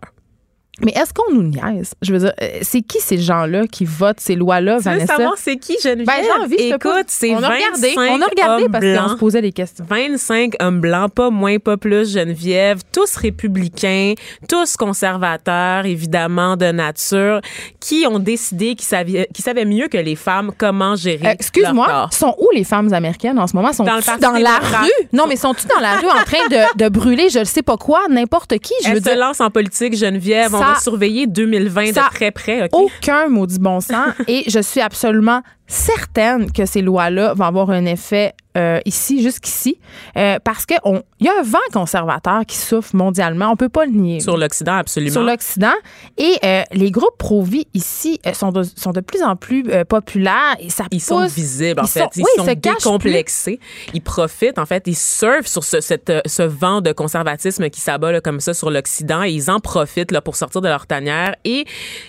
[0.79, 1.93] Mais est-ce qu'on nous niaise?
[2.01, 5.13] Je veux dire, euh, c'est qui ces gens-là qui votent ces lois-là, Vanessa?
[5.13, 6.05] veux savoir c'est qui, Geneviève?
[6.07, 9.51] Ben, j'ai envie, Écoute, c'est 25 regardé, On a regardé parce qu'on se posait des
[9.51, 9.85] questions.
[9.87, 14.13] 25 hommes blancs, pas moins, pas plus, Geneviève, tous républicains,
[14.47, 17.41] tous conservateurs, évidemment, de nature,
[17.81, 22.07] qui ont décidé qu'ils savaient, qui savaient mieux que les femmes comment gérer euh, Excuse-moi,
[22.11, 23.73] sont où les femmes américaines en ce moment?
[23.73, 25.07] Sont dans, dans la rue?
[25.11, 27.77] Non, mais sont-ils dans la rue en train de, de brûler je ne sais pas
[27.77, 28.73] quoi, n'importe qui?
[28.85, 32.69] Je Elles se lancent en politique, Geneviève on va surveiller 2020 de très près.
[32.71, 34.13] Aucun maudit bon sens.
[34.27, 39.79] et je suis absolument certaine que ces lois-là vont avoir un effet euh, ici, jusqu'ici,
[40.17, 40.77] euh, parce qu'il
[41.21, 43.49] y a un vent conservateur qui souffle mondialement.
[43.49, 44.19] On peut pas le nier.
[44.19, 45.13] Sur l'Occident, absolument.
[45.13, 45.71] Sur l'Occident.
[46.17, 50.57] Et euh, les groupes pro-vie ici sont de, sont de plus en plus populaires.
[50.59, 52.09] Et ça ils sont visibles, en fait.
[52.17, 53.59] ils sont décomplexés.
[53.93, 58.19] Ils profitent, en fait, ils surfent sur ce, cette, ce vent de conservatisme qui s'abat
[58.19, 61.35] comme ça sur l'Occident et ils en profitent là, pour sortir de leur tanière.
[61.45, 61.63] Et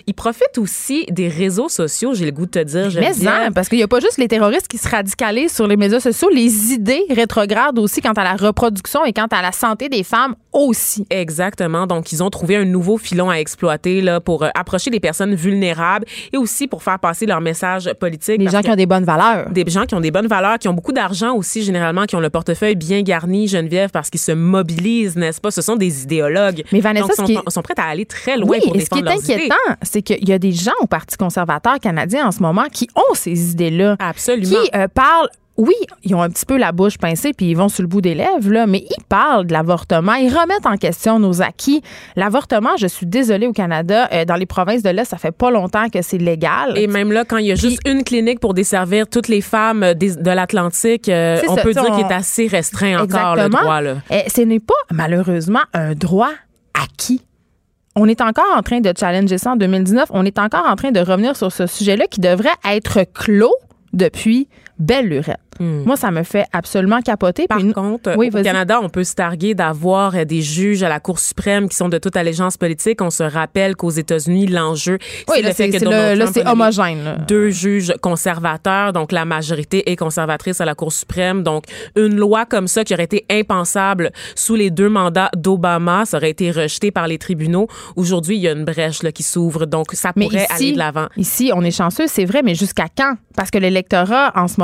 [0.08, 3.12] ils profitent aussi des réseaux sociaux, j'ai le goût de te dire, Mais
[3.54, 6.28] parce qu'il n'y a pas juste les terroristes qui se radicalisent sur les médias sociaux,
[6.30, 10.34] les idées rétrogrades aussi quant à la reproduction et quant à la santé des femmes
[10.52, 11.06] aussi.
[11.10, 11.86] Exactement.
[11.86, 15.34] Donc, ils ont trouvé un nouveau filon à exploiter là, pour euh, approcher les personnes
[15.34, 18.38] vulnérables et aussi pour faire passer leur message politique.
[18.38, 19.50] Les gens qui ont des bonnes valeurs.
[19.50, 22.20] Des gens qui ont des bonnes valeurs, qui ont beaucoup d'argent aussi, généralement, qui ont
[22.20, 25.50] le portefeuille bien garni, Geneviève, parce qu'ils se mobilisent, n'est-ce pas?
[25.50, 26.62] Ce sont des idéologues.
[26.72, 28.90] Mais Vanessa, Donc, sont, qui sont prêts à aller très loin oui, pour et ce
[28.90, 29.34] qui défendre est leurs idées.
[29.34, 32.88] inquiétant, c'est qu'il y a des gens au Parti conservateur canadien en ce moment qui
[32.94, 33.96] ont ces idées-là.
[33.98, 34.48] Absolument.
[34.62, 35.28] Qui euh, parlent
[35.58, 38.00] oui, ils ont un petit peu la bouche pincée puis ils vont sur le bout
[38.00, 40.14] des lèvres, là, mais ils parlent de l'avortement.
[40.14, 41.82] Ils remettent en question nos acquis.
[42.16, 45.50] L'avortement, je suis désolée au Canada, euh, dans les provinces de l'Est, ça fait pas
[45.50, 46.78] longtemps que c'est légal.
[46.78, 49.42] Et même là, quand il y a Puis- juste une clinique pour desservir toutes les
[49.42, 53.36] femmes euh, des- de l'Atlantique, euh, on ça, peut dire qu'il est assez restreint encore,
[53.36, 53.82] le droit.
[53.82, 53.96] Là.
[54.10, 56.30] Eh, ce n'est pas, malheureusement, un droit
[56.74, 57.20] acquis.
[57.94, 60.08] On est encore en train de challenger ça en 2019.
[60.12, 63.54] On est encore en train de revenir sur ce sujet-là qui devrait être clos
[63.92, 65.38] depuis belle lurette.
[65.60, 67.44] Moi, ça me fait absolument capoter.
[67.44, 67.46] Hmm.
[67.46, 68.42] Par Puis contre, Oui, au.
[68.42, 71.88] Canada, on peut se targuer d'avoir euh, des juges à la Cour suprême qui sont
[71.88, 73.00] de toute allégeance politique.
[73.00, 77.04] On se rappelle qu'aux États-unis, l'enjeu, oui, c'est le fait que Donald le- Trump homogène.
[77.04, 77.14] là.
[77.28, 81.42] deux juges conservateurs, donc la majorité est conservatrice à la Cour suprême.
[81.42, 81.64] Donc,
[81.96, 86.30] une loi comme ça qui aurait été impensable sous les deux mandats d'Obama, ça aurait
[86.30, 87.68] été rejeté par les tribunaux.
[87.94, 90.72] Aujourd'hui, il y a une brèche là, qui s'ouvre, donc ça Mais pourrait ici, aller
[90.72, 91.06] de l'avant.
[91.16, 93.14] Ici, on est chanceux, c'est vrai, mais jusqu'à quand?
[93.36, 94.61] Parce que l'électorat, en ce moment,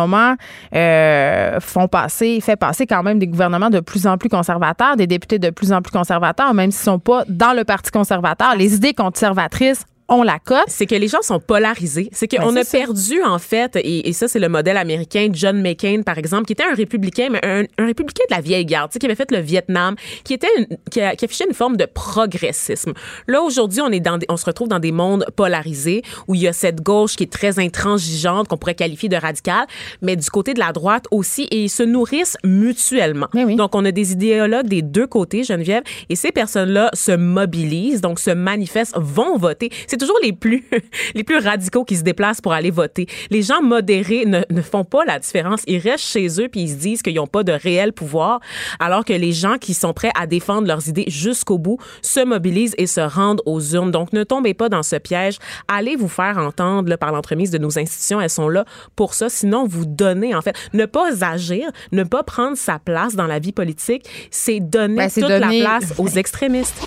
[0.75, 5.07] euh, font passer, fait passer quand même des gouvernements de plus en plus conservateurs, des
[5.07, 8.55] députés de plus en plus conservateurs, même s'ils sont pas dans le Parti conservateur.
[8.57, 10.65] Les idées conservatrices ont la cote.
[10.69, 12.09] c'est que les gens sont polarisés.
[12.13, 12.79] C'est qu'on Ben, a ça.
[12.79, 16.53] perdu, en fait, et, et ça, c'est le modèle américain, John McCain, par exemple, qui
[16.55, 19.39] était un républicain, mais un, un républicain de la vieille garde, qui avait fait le
[19.41, 22.93] Vietnam, qui était une- qui, a- qui affichait une forme de progressisme.
[23.27, 26.41] Là, aujourd'hui, on est dans des- on se retrouve dans des mondes polarisés où il
[26.43, 29.67] y a cette gauche qui est très intransigeante, qu'on pourrait qualifier de radicale,
[30.03, 33.29] mais du côté de la droite aussi, et ils se nourrissent mutuellement.
[33.35, 33.57] Oui.
[33.57, 38.19] Donc, on a des idéologues des deux côtés, Geneviève, et ces personnes-là se mobilisent, donc
[38.19, 39.71] se manifestent, vont voter.
[39.87, 40.65] C'est toujours les plus,
[41.15, 43.07] les plus radicaux qui se déplacent pour aller voter.
[43.31, 45.63] Les gens modérés ne, ne font pas la différence.
[45.67, 48.41] Ils restent chez eux puis ils se disent qu'ils n'ont pas de réel pouvoir,
[48.81, 52.75] alors que les gens qui sont prêts à défendre leurs idées jusqu'au bout se mobilisent
[52.79, 53.91] et se rendent aux urnes.
[53.91, 55.39] Donc, ne tombez pas dans ce piège.
[55.69, 58.21] Allez vous faire entendre là, par l'entremise de nos institutions.
[58.21, 58.65] Elles sont là
[58.97, 59.29] pour ça.
[59.29, 63.39] Sinon, vous donnez, en fait, ne pas agir, ne pas prendre sa place dans la
[63.39, 66.87] vie politique, c'est donner Ben, toute la place aux extrémistes.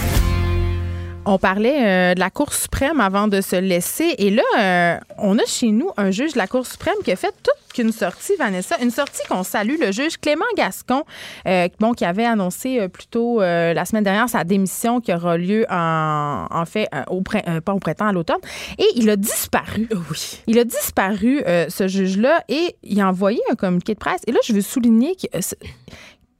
[1.33, 4.15] On parlait euh, de la Cour suprême avant de se laisser.
[4.17, 7.15] Et là, euh, on a chez nous un juge de la Cour suprême qui a
[7.15, 8.75] fait toute qu'une sortie, Vanessa.
[8.81, 11.05] Une sortie qu'on salue, le juge Clément Gascon,
[11.47, 15.65] euh, bon, qui avait annoncé plus tôt la semaine dernière sa démission qui aura lieu
[15.69, 18.41] en, en fait, au pas au printemps, à l'automne.
[18.77, 19.87] Et il a disparu.
[20.11, 20.41] Oui.
[20.47, 24.19] Il a disparu, ce juge-là, et il a envoyé un communiqué de presse.
[24.27, 25.37] Et là, je veux souligner que,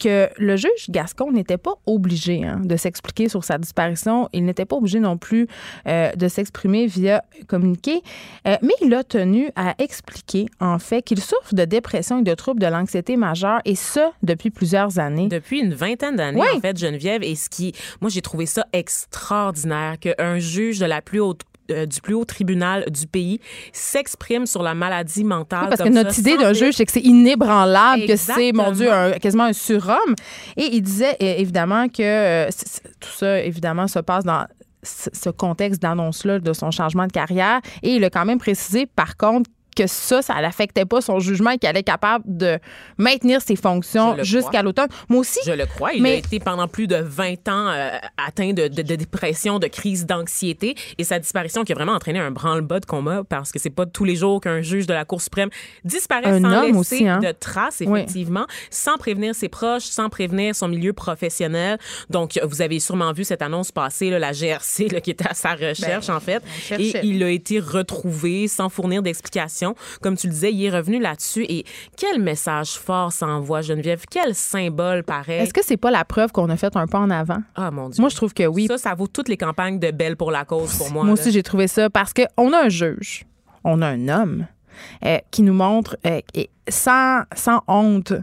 [0.01, 4.27] que le juge Gascon n'était pas obligé hein, de s'expliquer sur sa disparition.
[4.33, 5.47] Il n'était pas obligé non plus
[5.87, 8.01] euh, de s'exprimer via communiqué.
[8.47, 12.33] Euh, mais il a tenu à expliquer, en fait, qu'il souffre de dépression et de
[12.33, 15.27] troubles de l'anxiété majeure, et ce, depuis plusieurs années.
[15.27, 16.47] Depuis une vingtaine d'années, Oui.
[16.57, 21.01] en fait, Geneviève, et ce qui, moi, j'ai trouvé ça extraordinaire qu'un juge de la
[21.01, 23.39] plus haute euh, du plus haut tribunal du pays
[23.73, 25.63] s'exprime sur la maladie mentale.
[25.63, 28.71] Oui, parce que notre idée d'un juge, c'est que c'est inébranlable, que c'est, mon.
[28.71, 30.15] Dieu, un- quasiment un surhomme.
[30.57, 32.49] Et il disait évidemment que euh,
[32.99, 34.45] tout ça, évidemment, se passe dans
[34.83, 37.59] ce ce contexte d'annonce-là de son changement de carrière.
[37.83, 41.51] Et il a quand même précisé, par contre, que ça, ça n'affectait pas son jugement
[41.51, 42.59] et allait être capable de
[42.97, 44.89] maintenir ses fonctions jusqu'à l'automne.
[45.09, 45.93] Moi aussi, Je le crois.
[45.93, 49.59] Il Mais- a été pendant plus de 20 ans euh, atteint de, de- de dépression,
[49.59, 50.75] de crise d'anxiété.
[50.97, 53.85] Et sa disparition qui a vraiment entraîné un branle-bas de combat parce que c'est pas
[53.85, 55.49] tous les jours qu'un juge de la Cour suprême
[55.83, 57.19] disparaît Un sans laisser aussi, hein?
[57.19, 57.99] de traces, Oui.
[58.01, 61.77] effectivement, sans prévenir ses proches, sans prévenir son milieu professionnel.
[62.09, 65.33] Donc, vous avez sûrement vu cette annonce passer, là, la GRC là, qui était à
[65.33, 66.43] sa recherche, Ben, en fait.
[66.77, 69.01] Et il a été retrouvé sans fournir
[70.01, 71.45] Comme tu le disais, il est revenu là-dessus.
[71.47, 71.65] Et
[71.97, 74.03] quel message fort ça envoie, Geneviève?
[74.09, 75.41] Quel symbole pareil.
[75.41, 77.41] est-ce que c'est pas la preuve qu'on a fait un pas en avant?
[77.55, 78.01] Ah, mon Dieu.
[78.01, 78.67] Moi, je trouve que oui.
[78.67, 81.03] Ça, ça vaut toutes les campagnes de Belle pour la cause pour moi.
[81.03, 81.21] Moi là.
[81.21, 83.25] aussi, j'ai trouvé ça parce qu'on a un juge,
[83.63, 84.47] on a un homme
[85.05, 86.21] euh, qui nous montre euh,
[86.67, 87.23] sans
[87.67, 88.13] honte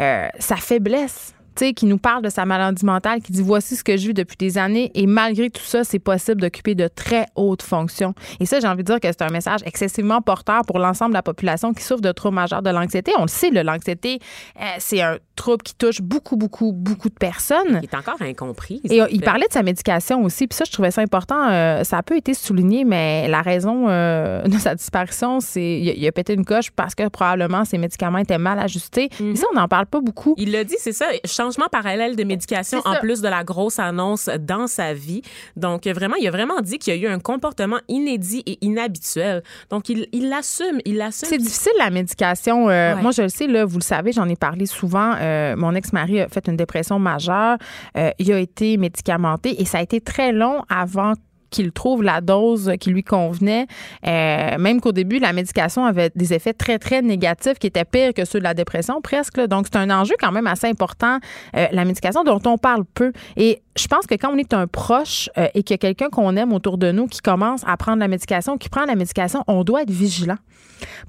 [0.00, 3.76] euh, sa faiblesse tu sais, qui nous parle de sa maladie mentale, qui dit voici
[3.76, 6.88] ce que je vis depuis des années et malgré tout ça, c'est possible d'occuper de
[6.88, 8.14] très hautes fonctions.
[8.40, 11.16] Et ça, j'ai envie de dire que c'est un message excessivement porteur pour l'ensemble de
[11.16, 13.12] la population qui souffre de troubles majeurs de l'anxiété.
[13.18, 14.18] On le sait, l'anxiété,
[14.60, 17.80] euh, c'est un trouble qui touche beaucoup, beaucoup, beaucoup de personnes.
[17.82, 18.80] Il est encore incompris.
[18.84, 21.48] Et il parlait de sa médication aussi, puis ça, je trouvais ça important.
[21.48, 26.06] Euh, ça a peu été souligné, mais la raison euh, de sa disparition, c'est il,
[26.06, 29.08] a pété une coche parce que probablement ses médicaments étaient mal ajustés.
[29.20, 29.36] Et mhm.
[29.36, 30.34] ça, on n'en parle pas beaucoup.
[30.36, 31.06] Il l'a dit, c'est ça,
[31.46, 35.22] changement parallèle de médication en plus de la grosse annonce dans sa vie.
[35.56, 39.42] Donc, vraiment, il a vraiment dit qu'il y a eu un comportement inédit et inhabituel.
[39.70, 41.28] Donc, il l'assume, il l'assume.
[41.28, 42.68] C'est difficile, la médication.
[42.68, 45.14] Euh, moi, je le sais, là, vous le savez, j'en ai parlé souvent.
[45.20, 47.58] Euh, mon ex-mari a fait une dépression majeure.
[47.96, 51.12] Euh, il a été médicamenté et ça a été très long avant
[51.56, 53.66] qu'il trouve la dose qui lui convenait.
[54.06, 58.12] Euh, même qu'au début, la médication avait des effets très, très négatifs qui étaient pires
[58.12, 59.40] que ceux de la dépression presque.
[59.40, 61.18] Donc, c'est un enjeu quand même assez important,
[61.56, 63.12] euh, la médication dont on parle peu.
[63.36, 66.10] Et je pense que quand on est un proche euh, et qu'il y a quelqu'un
[66.10, 69.42] qu'on aime autour de nous qui commence à prendre la médication, qui prend la médication,
[69.46, 70.38] on doit être vigilant.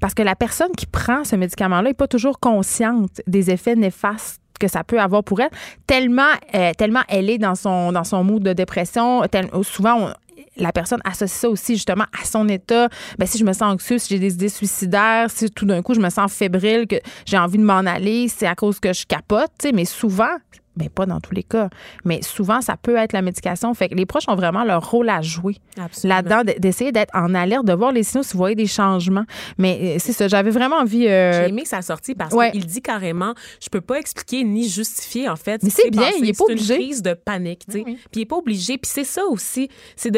[0.00, 4.40] Parce que la personne qui prend ce médicament-là n'est pas toujours consciente des effets néfastes
[4.58, 5.50] que ça peut avoir pour elle,
[5.86, 6.32] tellement,
[6.76, 9.22] tellement elle est dans son, dans son mood de dépression.
[9.62, 10.12] souvent, on,
[10.58, 12.88] la personne associe ça aussi justement à son état.
[13.18, 15.94] Ben, si je me sens anxieux, si j'ai des idées suicidaires, si tout d'un coup
[15.94, 19.06] je me sens fébrile, que j'ai envie de m'en aller, c'est à cause que je
[19.06, 20.36] capote, mais souvent,
[20.78, 21.68] mais pas dans tous les cas,
[22.04, 23.72] mais souvent, ça peut être la médication.
[23.74, 25.56] Fait que les proches ont vraiment leur rôle à jouer
[26.04, 29.24] là-dedans, d'essayer d'être en alerte, de voir les signaux si vous voyez des changements.
[29.58, 31.06] Mais euh, c'est ça, j'avais vraiment envie.
[31.06, 35.28] Euh, J'ai aimé sa sortie parce qu'il dit carrément je peux pas expliquer ni justifier,
[35.28, 35.62] en fait.
[35.62, 36.74] Mais c'est bien, il est pas obligé.
[36.74, 37.84] une crise de panique, tu sais.
[37.84, 38.78] Puis il est pas obligé.
[38.78, 40.10] Puis c'est ça aussi, c'est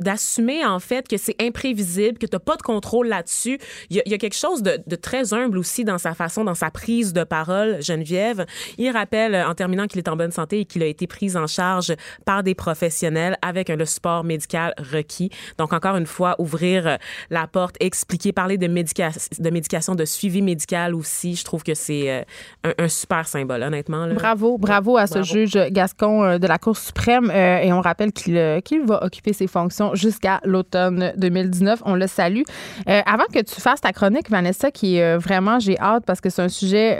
[0.00, 3.58] d'assumer, en fait, que c'est imprévisible, que tu n'as pas de contrôle là-dessus.
[3.90, 6.70] Il y, a quelque chose de, de très humble aussi dans sa façon, dans sa
[6.70, 8.46] prise de parole, Geneviève.
[8.78, 11.46] Il rappelle, en terminant, qu'il est en bonne santé et qu'il a été pris en
[11.46, 15.30] charge par des professionnels avec le support médical requis.
[15.58, 16.96] Donc, encore une fois, ouvrir euh,
[17.30, 21.34] la porte, expliquer, parler de, de médication, de suivi médical aussi.
[21.34, 22.24] Je trouve que c'est
[22.64, 24.08] euh, un, super symbole, honnêtement.
[24.08, 27.30] Bravo, bravo à ce juge Gascon euh, de la Cour suprême.
[27.30, 31.82] et on rappelle qu'il va occuper ses fonctions jusqu'à l'automne 2019.
[31.84, 32.42] On le salue.
[32.86, 36.42] avant que tu fasses ta chronique, Vanessa, qui est vraiment, j'ai hâte parce que c'est
[36.42, 36.96] un sujet...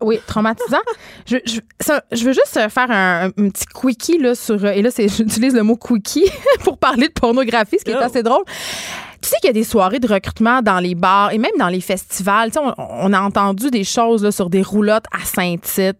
[0.00, 0.78] Oui, traumatisant.
[1.26, 1.60] je, je,
[2.12, 4.64] je veux juste faire un, petit quickie là, sur.
[4.66, 6.30] Et là, j'utilise le mot quickie
[6.64, 8.44] pour parler de pornographie, ce qui est assez drôle.
[9.20, 11.68] Tu sais qu'il y a des soirées de recrutement dans les bars et même dans
[11.68, 12.50] les festivals.
[12.56, 15.96] On, on, a entendu des choses là, sur des roulottes à Saint-Tite.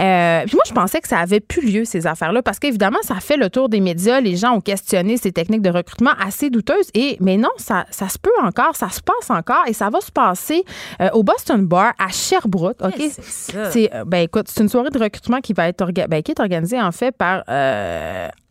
[0.00, 3.16] Euh, puis moi, je pensais que ça avait plus lieu, ces affaires-là, parce qu'évidemment, ça
[3.16, 4.20] fait le tour des médias.
[4.20, 6.88] Les gens ont questionné ces techniques de recrutement assez douteuses.
[6.94, 10.00] Et, mais non, ça, ça se peut encore, ça se passe encore et ça va
[10.00, 10.64] se passer
[11.00, 12.76] euh, au Boston Bar à Sherbrooke.
[12.82, 13.02] OK?
[13.20, 16.40] c'est euh, ben, écoute, c'est une soirée de recrutement qui va être ben, qui est
[16.40, 17.42] organisée en fait par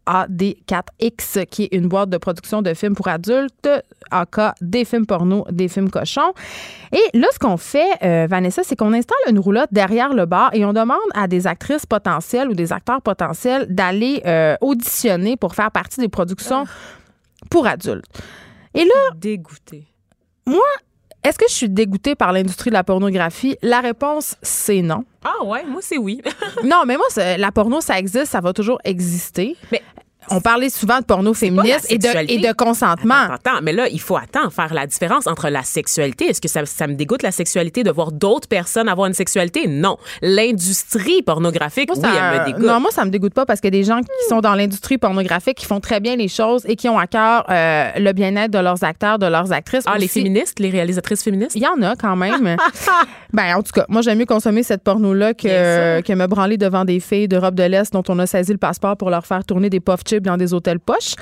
[0.08, 3.70] AD4X, qui est une boîte de production de films pour adultes,
[4.12, 6.34] AK des films porno, des films cochons.
[6.92, 10.50] Et là, ce qu'on fait, euh, Vanessa, c'est qu'on installe une roulotte derrière le bar
[10.54, 15.54] et on demande à des actrices potentielles ou des acteurs potentiels d'aller euh, auditionner pour
[15.54, 16.66] faire partie des productions
[17.50, 18.06] pour adultes.
[18.74, 19.16] Et là.
[19.16, 19.86] Dégoûté.
[20.46, 20.64] Moi,
[21.28, 23.58] est-ce que je suis dégoûtée par l'industrie de la pornographie?
[23.62, 25.04] La réponse, c'est non.
[25.26, 26.22] Ah ouais, moi c'est oui.
[26.64, 27.06] non, mais moi,
[27.38, 29.58] la porno, ça existe, ça va toujours exister.
[29.72, 29.82] Mais
[30.30, 33.32] on parlait souvent de porno féministe et de, et de consentement.
[33.32, 36.26] Attends, mais là, il faut attendre, faire la différence entre la sexualité.
[36.26, 39.68] Est-ce que ça, ça, me dégoûte la sexualité de voir d'autres personnes avoir une sexualité?
[39.68, 39.98] Non.
[40.22, 42.66] L'industrie pornographique, oui, elle me dégoûte.
[42.66, 45.58] Non, moi, ça me dégoûte pas parce a des gens qui sont dans l'industrie pornographique
[45.58, 48.60] qui font très bien les choses et qui ont à cœur euh, le bien-être de
[48.60, 49.84] leurs acteurs, de leurs actrices.
[49.86, 51.56] Ah, les féministes, les réalisatrices féministes?
[51.56, 52.58] Il y en a quand même.
[53.34, 56.86] ben, en tout cas, moi, j'aime mieux consommer cette porno-là que, que me branler devant
[56.86, 59.70] des filles d'Europe de l'Est dont on a saisi le passeport pour leur faire tourner
[59.70, 61.16] des puff chips dans des hôtels poches.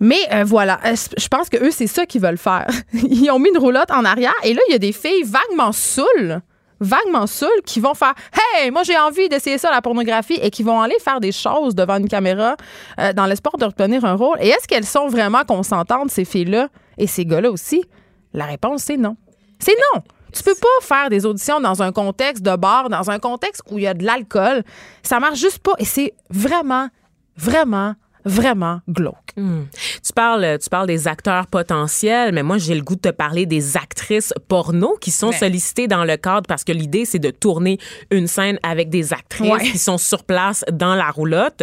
[0.00, 2.66] Mais euh, voilà, euh, je pense que eux, c'est ça qu'ils veulent faire.
[2.92, 5.72] Ils ont mis une roulotte en arrière et là, il y a des filles vaguement
[5.72, 6.40] saoules
[6.80, 10.62] vaguement saoules qui vont faire Hey, moi j'ai envie d'essayer ça la pornographie et qui
[10.62, 12.56] vont aller faire des choses devant une caméra
[13.00, 14.38] euh, dans l'espoir de retenir un rôle.
[14.40, 16.68] Et est-ce qu'elles sont vraiment consentantes, ces filles-là?
[16.98, 17.84] Et ces gars-là aussi?
[18.32, 19.16] La réponse, c'est non.
[19.58, 20.02] C'est non.
[20.32, 23.78] Tu peux pas faire des auditions dans un contexte de bar, dans un contexte où
[23.78, 24.62] il y a de l'alcool.
[25.02, 25.72] Ça marche juste pas.
[25.78, 26.88] Et c'est vraiment,
[27.36, 27.94] vraiment
[28.26, 29.14] vraiment glauque.
[29.36, 29.62] Hmm.
[30.04, 33.46] Tu parles, tu parles des acteurs potentiels, mais moi j'ai le goût de te parler
[33.46, 37.78] des actrices porno qui sont sollicitées dans le cadre parce que l'idée c'est de tourner
[38.10, 39.62] une scène avec des actrices Ouais.
[39.62, 41.62] qui sont sur place dans la roulotte.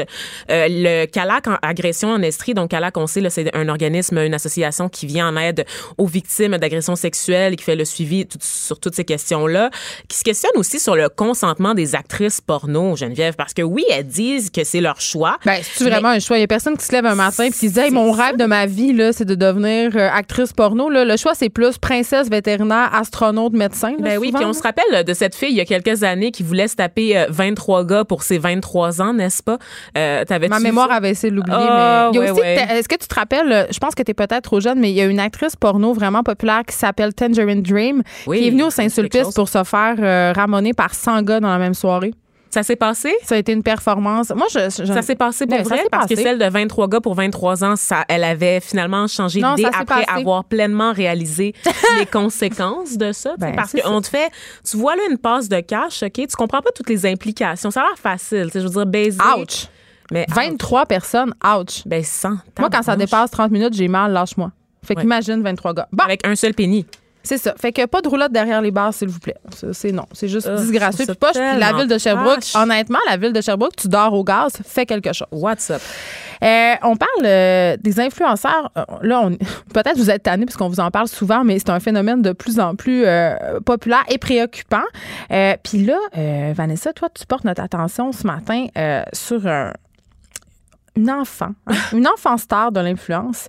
[0.49, 4.33] Euh, le CALAC en agression en Estrie, donc CALAC on sait c'est un organisme, une
[4.33, 5.65] association qui vient en aide
[5.97, 9.69] aux victimes d'agressions sexuelles et qui fait le suivi tout- sur toutes ces questions là,
[10.07, 14.07] qui se questionne aussi sur le consentement des actrices porno, Geneviève, parce que oui elles
[14.07, 15.37] disent que c'est leur choix.
[15.45, 16.37] Ben, c'est vraiment un choix.
[16.53, 18.67] Personne qui se lève un matin et qui se dit, Hey, mon rêve de ma
[18.67, 20.87] vie, là, c'est de devenir euh, actrice porno.
[20.87, 23.93] Là, le choix, c'est plus princesse, vétérinaire, astronaute, médecin.
[23.93, 26.29] là, Ben oui, puis on se rappelle de cette fille il y a quelques années
[26.29, 29.57] qui voulait se taper euh, 23 gars pour ses 23 ans, n'est-ce pas?
[29.97, 30.93] Euh, Ma mémoire ça?
[30.93, 31.57] avait essayé de l'oublier.
[31.59, 32.67] Ah, mais ouais, ouais.
[32.69, 34.91] est-ce que tu te rappelles, euh, je pense que tu es peut-être trop jeune, mais
[34.91, 38.51] il y a une actrice porno vraiment populaire qui s'appelle Tangerine Dream, Oui, qui est
[38.51, 42.13] venue au Saint-Sulpice pour se faire euh, ramoner par 100 gars dans la même soirée.
[42.53, 43.11] Ça s'est passé?
[43.23, 44.29] Ça a été une performance.
[44.35, 44.59] Moi, je.
[44.69, 45.83] je- Ça s'est passé pour Ouais, ça vrai?
[45.89, 49.55] parce que celle de 23 gars pour 23 ans, ça, elle avait finalement changé Non,
[49.55, 50.19] d'idée après passé.
[50.19, 51.55] avoir pleinement réalisé
[51.99, 53.33] les conséquences de ça.
[53.39, 54.29] Ben, parce qu'on te fait,
[54.69, 57.71] tu vois là une passe de cash, ok, tu comprends pas toutes les implications.
[57.71, 59.17] Ça a l'air facile, je veux dire baiser.
[59.39, 59.67] Ouch!
[60.11, 61.81] Mais 23 personnes, ouch.
[61.87, 62.29] Ben 100.
[62.59, 64.51] Moi, quand ça dépasse 30 minutes, j'ai mal, lâche-moi.
[64.85, 65.01] Fait Ouais.
[65.01, 65.87] qu'imagine 23 gars.
[65.91, 66.85] Bon, avec un seul penny.
[67.23, 67.53] C'est ça.
[67.57, 69.37] Fait que pas de roulotte derrière les barres, s'il vous plaît.
[69.71, 70.05] C'est non.
[70.11, 71.05] C'est juste Ah, disgracieux.
[71.05, 71.35] Puis poche.
[71.35, 75.13] la ville de Sherbrooke, honnêtement, la ville de Sherbrooke, tu dors au gaz, fais quelque
[75.13, 75.27] chose.
[75.31, 75.81] What's up?
[76.43, 78.69] Euh, on parle euh, des influenceurs.
[78.77, 79.29] Euh, là, on,
[79.73, 82.33] peut-être vous êtes tannés parce qu'on vous en parle souvent, mais c'est un phénomène de
[82.33, 83.05] plus en plus
[83.65, 84.83] populaire et préoccupant.
[85.29, 88.65] Puis là, euh, Vanessa, toi, tu portes notre attention ce matin
[89.13, 89.71] sur un-
[90.95, 93.47] une enfant, hein, une enfant star de l'influence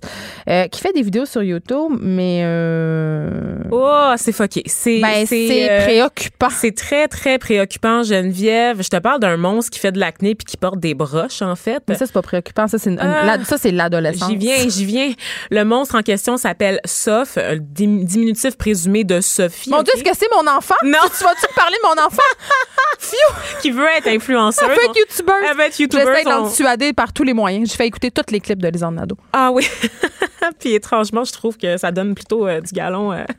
[0.49, 4.63] euh, qui fait des vidéos sur YouTube, mais euh, Oh, c'est fucké.
[4.65, 6.49] C'est ben, c'est euh, préoccupant.
[6.49, 8.81] C'est très, très préoccupant, Geneviève.
[8.81, 11.55] Je te parle d'un monstre qui fait de l'acné puis qui porte des broches, en
[11.55, 11.83] fait.
[11.87, 12.67] Mais ça, c'est pas préoccupant.
[12.67, 13.37] Ça, c'est Ah.
[13.57, 14.29] c'est l'adolescence.
[14.29, 15.11] J'y viens, j'y viens.
[15.51, 19.69] Le monstre en question s'appelle Soph, un dim- diminutif présumé de Sophie.
[19.69, 19.85] Mon ok?
[19.85, 20.75] Dieu, est-ce que c'est mon enfant?
[20.83, 20.99] Non.
[21.17, 22.21] Tu vas-tu me parler de mon enfant?
[23.61, 24.67] qui veut être influenceuse.
[24.67, 25.35] Elle veut être youtubeuse.
[25.49, 26.07] Elle veut être youtubeuse.
[26.07, 27.69] J'essaie d'en dissuader par tous les moyens.
[27.69, 29.17] J'ai fait écouter tous les clips de Lisanne Nadeau.
[29.31, 29.67] Ah oui.
[30.59, 33.11] Puis étrangement, je trouve que ça donne plutôt euh, du galon.
[33.11, 33.23] euh.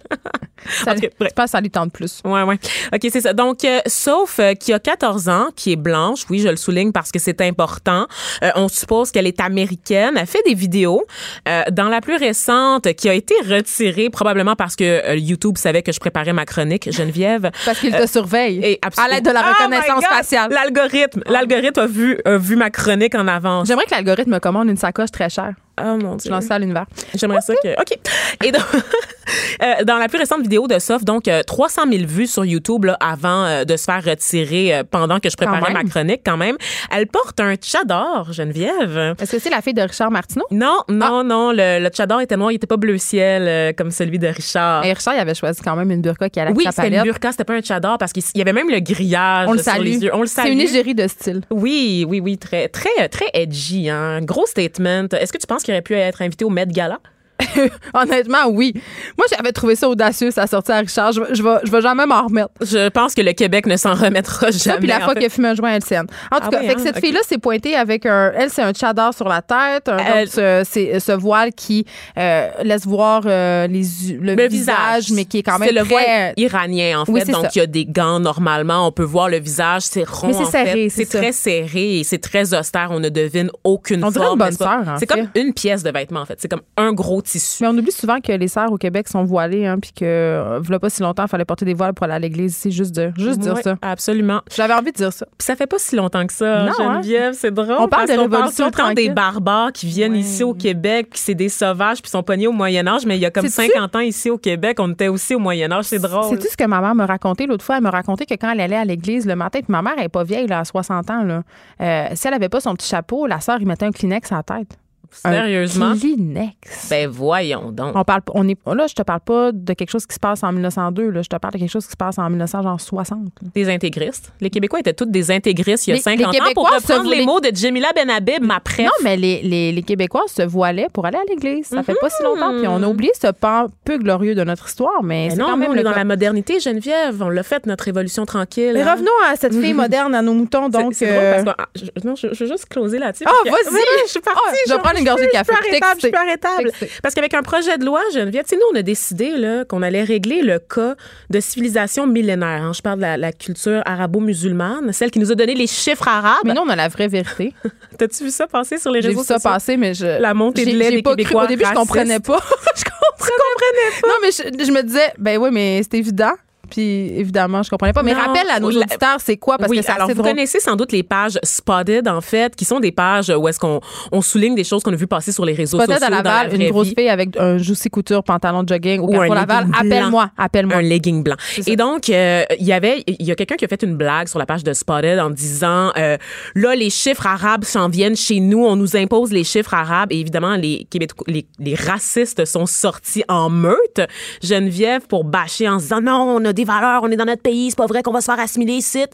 [0.84, 2.20] Ça, cas, je pense ça lui tente plus.
[2.24, 2.58] Ouais, ouais.
[2.92, 3.32] OK, c'est ça.
[3.32, 6.92] Donc, euh, sauf euh, qui a 14 ans, qui est blanche, oui, je le souligne
[6.92, 8.06] parce que c'est important.
[8.42, 10.14] Euh, on suppose qu'elle est américaine.
[10.16, 11.04] Elle fait des vidéos.
[11.48, 15.92] Euh, dans la plus récente, qui a été retirée probablement parce que YouTube savait que
[15.92, 17.50] je préparais ma chronique, Geneviève.
[17.64, 18.60] Parce qu'il te surveille.
[18.64, 20.50] Et à l'aide de la Oh reconnaissance faciale.
[20.50, 23.68] L'algorithme, l'algorithme a vu, a vu ma chronique en avance.
[23.68, 25.54] J'aimerais que l'algorithme me commande une sacoche très chère.
[25.80, 26.30] Oh mon Je dieu.
[26.30, 26.86] lance ça à l'univers.
[27.14, 27.72] J'aimerais ça que.
[27.80, 27.98] OK.
[28.44, 28.62] Et donc,
[29.62, 32.84] euh, dans la plus récente vidéo de Soph, donc euh, 300 000 vues sur YouTube
[32.84, 36.36] là, avant euh, de se faire retirer euh, pendant que je préparais ma chronique, quand
[36.36, 36.56] même.
[36.94, 39.14] Elle porte un tchador, Geneviève.
[39.20, 40.44] Est-ce que c'est la fille de Richard Martineau?
[40.50, 41.52] Non, non, non.
[41.52, 44.84] Le, le tchador était noir, il était pas bleu ciel euh, comme celui de Richard.
[44.84, 47.32] Et Richard, il avait choisi quand même une burqa qui allait oui, c'était une burqa,
[47.32, 49.84] c'était pas un tchador parce qu'il y avait même le grillage On le sur salue.
[49.84, 50.10] les yeux.
[50.14, 50.46] On le salue.
[50.46, 51.42] C'est une égérie de style.
[51.50, 54.20] Oui, oui, oui, très, très, très edgy, hein.
[54.22, 55.06] Gros statement.
[55.12, 57.00] Est-ce que tu penses qu'il aurait pu être invité au Met Gala?
[57.94, 58.72] Honnêtement, oui.
[59.16, 61.12] Moi, j'avais trouvé ça audacieux, sa sortie à Richard.
[61.12, 62.48] Je, je, vais, je vais jamais m'en remettre.
[62.60, 64.78] Je pense que le Québec ne s'en remettra Ça, jamais.
[64.80, 66.00] puis la fois a fumé un joint LCN.
[66.00, 68.32] En tout Ah cas, oui, fait que hein, cette fille-là s'est pointée avec un.
[68.36, 71.84] Elle, c'est un tchador sur la tête, un, Elle- donc ce, c'est- ce voile qui
[72.18, 73.82] euh, laisse voir euh, les,
[74.20, 76.34] le, Le visage, mais qui est quand même C'est le voile très.
[76.36, 77.12] iranien, en fait.
[77.12, 77.50] Oui, c'est donc, ça.
[77.54, 78.86] il y a des gants normalement.
[78.86, 79.82] On peut voir le visage.
[79.82, 80.28] C'est rond.
[80.28, 81.18] Mais c'est serré, c'est C'est ça.
[81.18, 82.88] très serré et c'est très austère.
[82.90, 84.32] On ne devine aucune On forme.
[84.32, 84.84] une bonne n'est-ce pas?
[84.84, 86.38] sœur, C'est comme une pièce de vêtement, en fait.
[86.40, 87.22] C'est comme un gros
[87.60, 90.60] Mais on oublie souvent que les sœurs au Québec sont voilées, hein, puis que, euh,
[90.62, 92.70] voilà pas si longtemps, il fallait porter des voiles pour aller à l'église ici.
[92.70, 93.76] Juste dire, juste dire Ouais, ça.
[93.82, 94.40] Absolument.
[94.54, 95.26] J'avais envie de dire ça.
[95.38, 97.02] Puis ça fait pas si longtemps que ça, Non, hein?
[97.02, 97.34] Geneviève.
[97.34, 97.76] C'est drôle.
[97.78, 101.34] On parle parce de parle révolution des barbares qui viennent ici au Québec, puis c'est
[101.34, 103.06] des sauvages, puis sont pognés au Moyen-Âge.
[103.06, 105.38] Mais il y a comme Sais-tu- 50 ans ici au Québec, on était aussi au
[105.38, 105.84] Moyen-Âge.
[105.84, 106.26] C'est drôle.
[106.30, 107.76] C'est tout ce que ma mère me racontait l'autre fois?
[107.78, 110.04] Elle me racontait que quand elle allait à l'église le matin, puis ma mère, elle
[110.04, 111.42] n'est pas vieille, là, à 60 ans, là,
[111.80, 114.36] euh, si elle avait pas son petit chapeau, la sœur, il mettait un Kleenex à
[114.36, 114.78] la tête.
[115.12, 115.86] Sérieusement?
[115.86, 116.88] Un Kleenex.
[116.90, 117.94] Ben voyons donc.
[117.96, 120.42] On parle, on est, là, je te parle pas de quelque chose qui se passe
[120.42, 121.10] en 1902.
[121.10, 123.18] Là, je te parle de quelque chose qui se passe en 1960.
[123.42, 123.48] là.
[123.54, 124.32] Des intégristes.
[124.40, 126.44] Les Québécois étaient tous des intégristes il y a Les- 50 les ans.
[126.54, 128.86] Pour reprendre les mots de Jamila Benhabib, ma préf.
[128.86, 131.66] Non, mais les, les, les Québécois se voilaient pour aller à l'église.
[131.66, 132.56] Ça fait pas si longtemps.
[132.58, 135.50] Puis on a oublié ce pan peu glorieux de notre histoire, mais, Mais c'est quand
[135.52, 135.98] nous, même on le est dans cas.
[135.98, 137.22] la modernité, Geneviève.
[137.22, 138.72] On l'a fait, notre révolution tranquille.
[138.74, 138.92] Mais hein.
[138.94, 140.68] revenons à cette fille moderne, à nos moutons.
[140.72, 142.98] C'est- Donc, c'est euh, drôle parce que ah, je, non, je, je veux juste closer
[142.98, 143.24] là-dessus.
[143.26, 143.80] Ah, que- vas-y!
[144.06, 144.40] Je suis partie.
[144.46, 144.82] Ah, je vais genre.
[144.82, 145.52] prendre prendre une gorgée de café.
[145.52, 146.70] Je suis arrêtable, je suis arrêtable.
[147.02, 149.32] Parce qu'avec un projet de loi, Geneviève, tu sais, nous, on a décidé
[149.68, 150.94] qu'on allait régler le cas
[151.30, 152.62] de civilisation millénaire.
[152.62, 152.72] hein.
[152.74, 156.42] Je parle de la, la culture arabo-musulmane, celle qui nous a donné les chiffres arabes.
[156.44, 157.52] Mais nous, on a la vraie vérité.
[157.98, 159.50] T'as-tu vu ça passer sur les J'ai réseaux vu ça sociaux?
[159.50, 160.20] passer, mais je.
[160.20, 161.16] La montée de j'ai- lait j'ai des pas cru.
[161.18, 161.80] Québécois Au début, je racistes.
[161.88, 162.40] comprenais pas.
[162.76, 164.08] je comprenais pas?
[164.08, 166.32] Non, mais je, je me disais, ben oui, mais c'est évident.
[166.70, 168.02] Puis évidemment, je comprenais pas.
[168.02, 169.58] Mais Non, rappelle à nos auditeurs, c'est quoi?
[169.58, 170.26] Parce oui, que c'est alors vous drôle.
[170.28, 173.80] connaissez sans doute les pages Spotted, en fait, qui sont des pages où est-ce qu'on
[174.12, 176.16] on souligne des choses qu'on a vu passer sur les réseaux Peut-être sociaux à dans
[176.16, 176.94] la Laval, vraie une grosse vie.
[176.98, 179.66] fille avec un Juicy Couture, pantalon de jogging au Ou un Laval.
[179.78, 180.76] Appelle-moi, appelle-moi.
[180.76, 181.36] un legging blanc.
[181.66, 184.28] Et donc, euh, il y avait, il y a quelqu'un qui a fait une blague
[184.28, 186.16] sur la page de Spotted en disant, euh,
[186.54, 190.12] là, les chiffres arabes s'en viennent chez nous, on nous impose les chiffres arabes.
[190.12, 194.00] Et évidemment, les, Québécois, les, les racistes sont sortis en meute.
[194.42, 197.42] Geneviève pour bâcher en se disant, non, on a des valeurs, on est dans notre
[197.42, 199.04] pays, c'est pas vrai qu'on va se faire assimiler ici.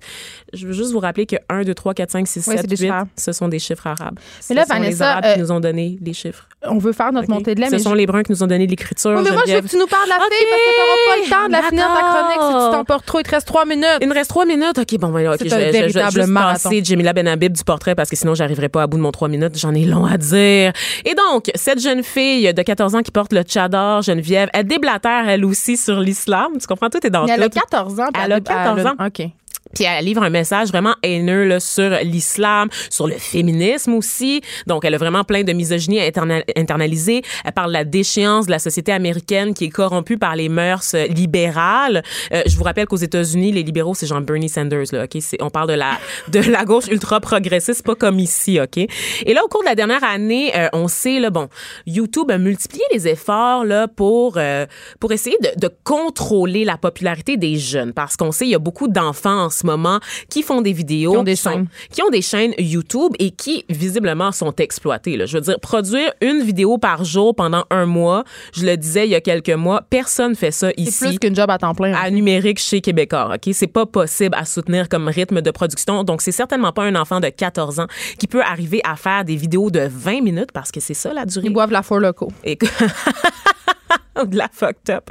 [0.55, 2.71] Je veux juste vous rappeler que 1, 2, 3, 4, 5, 6, Oui, c'est 7,
[2.71, 3.05] des 8, chiffres.
[3.17, 4.19] ce sont des chiffres arabes.
[4.49, 6.49] Mais là, ce sont les Vanessa, Arabes euh, qui nous ont donné les chiffres.
[6.65, 7.35] On veut faire notre OK?
[7.35, 9.11] montée de lait, Ce mais sont je- les Bruns qui nous ont donné l'écriture.
[9.17, 10.77] Oui, mais moi, je veux que tu nous parles de la OK, fille parce que
[10.77, 13.19] t'auras pas le temps de la finir ta chronique si tu t'emportes trop.
[13.19, 13.99] Il te reste trois minutes.
[14.01, 14.79] Il me reste trois minutes.
[14.79, 18.17] OK, bon, ben, OK, C'est je, vais- juste passer Jamila Benhabib du portrait parce que
[18.17, 19.59] sinon, j'arriverai pas à bout de mon trois minutes.
[19.59, 20.73] J'en ai long à dire.
[21.05, 25.29] Et donc, cette jeune fille de 14 ans qui porte le tchador, Geneviève, elle déblatère,
[25.29, 26.53] elle aussi, sur l'islam.
[26.61, 26.91] Tu comprends?
[26.91, 27.59] Tout est dans Elle a tout.
[27.59, 28.09] 14 ans.
[28.23, 29.07] Elle a 14 ans.
[29.07, 29.29] OK.
[29.75, 34.41] Puis elle livre un message vraiment haineux là, sur l'islam, sur le féminisme aussi.
[34.67, 37.23] Donc, elle a vraiment plein de misogynie interna- internalisée.
[37.45, 40.95] Elle parle de la déchéance de la société américaine qui est corrompue par les mœurs
[40.95, 42.03] euh, libérales.
[42.33, 44.87] Euh, je vous rappelle qu'aux États-Unis, les libéraux, c'est genre Bernie Sanders.
[44.93, 45.23] Là, ok?
[45.41, 45.99] On parle de la,
[46.29, 48.61] de la gauche ultra-progressiste, pas comme ici.
[48.61, 48.77] ok?
[48.79, 51.49] Et là, au cours de la dernière année, euh, on sait, là, bon,
[51.87, 54.67] YouTube a multiplié les efforts là, pour, euh,
[55.01, 57.93] pour essayer de, de contrôler la popularité des jeunes.
[57.93, 61.13] Parce qu'on sait, il y a beaucoup d'enfants en ce moment qui font des vidéos,
[61.13, 61.67] Qui ont des sont- chaînes.
[61.91, 65.17] qui ont des chaînes YouTube et qui visiblement sont exploités.
[65.17, 65.27] Là.
[65.27, 69.11] Je veux dire, produire une vidéo par jour pendant un mois, je le disais il
[69.11, 71.95] y a quelques mois, personne fait ça C'est ici plus qu'une job à temps plein.
[71.95, 73.31] à numérique chez Québécois.
[73.35, 73.53] OK?
[73.55, 76.03] C'est pas possible à soutenir comme rythme de production.
[76.05, 77.87] Donc, c'est certainement pas un enfant de 14 ans
[78.19, 81.25] qui peut arriver à faire des vidéos de 20 minutes parce que c'est ça la
[81.25, 81.47] durée.
[81.47, 82.29] Ils boivent la four loco.
[82.45, 82.59] Et
[84.27, 85.11] de la fucked up.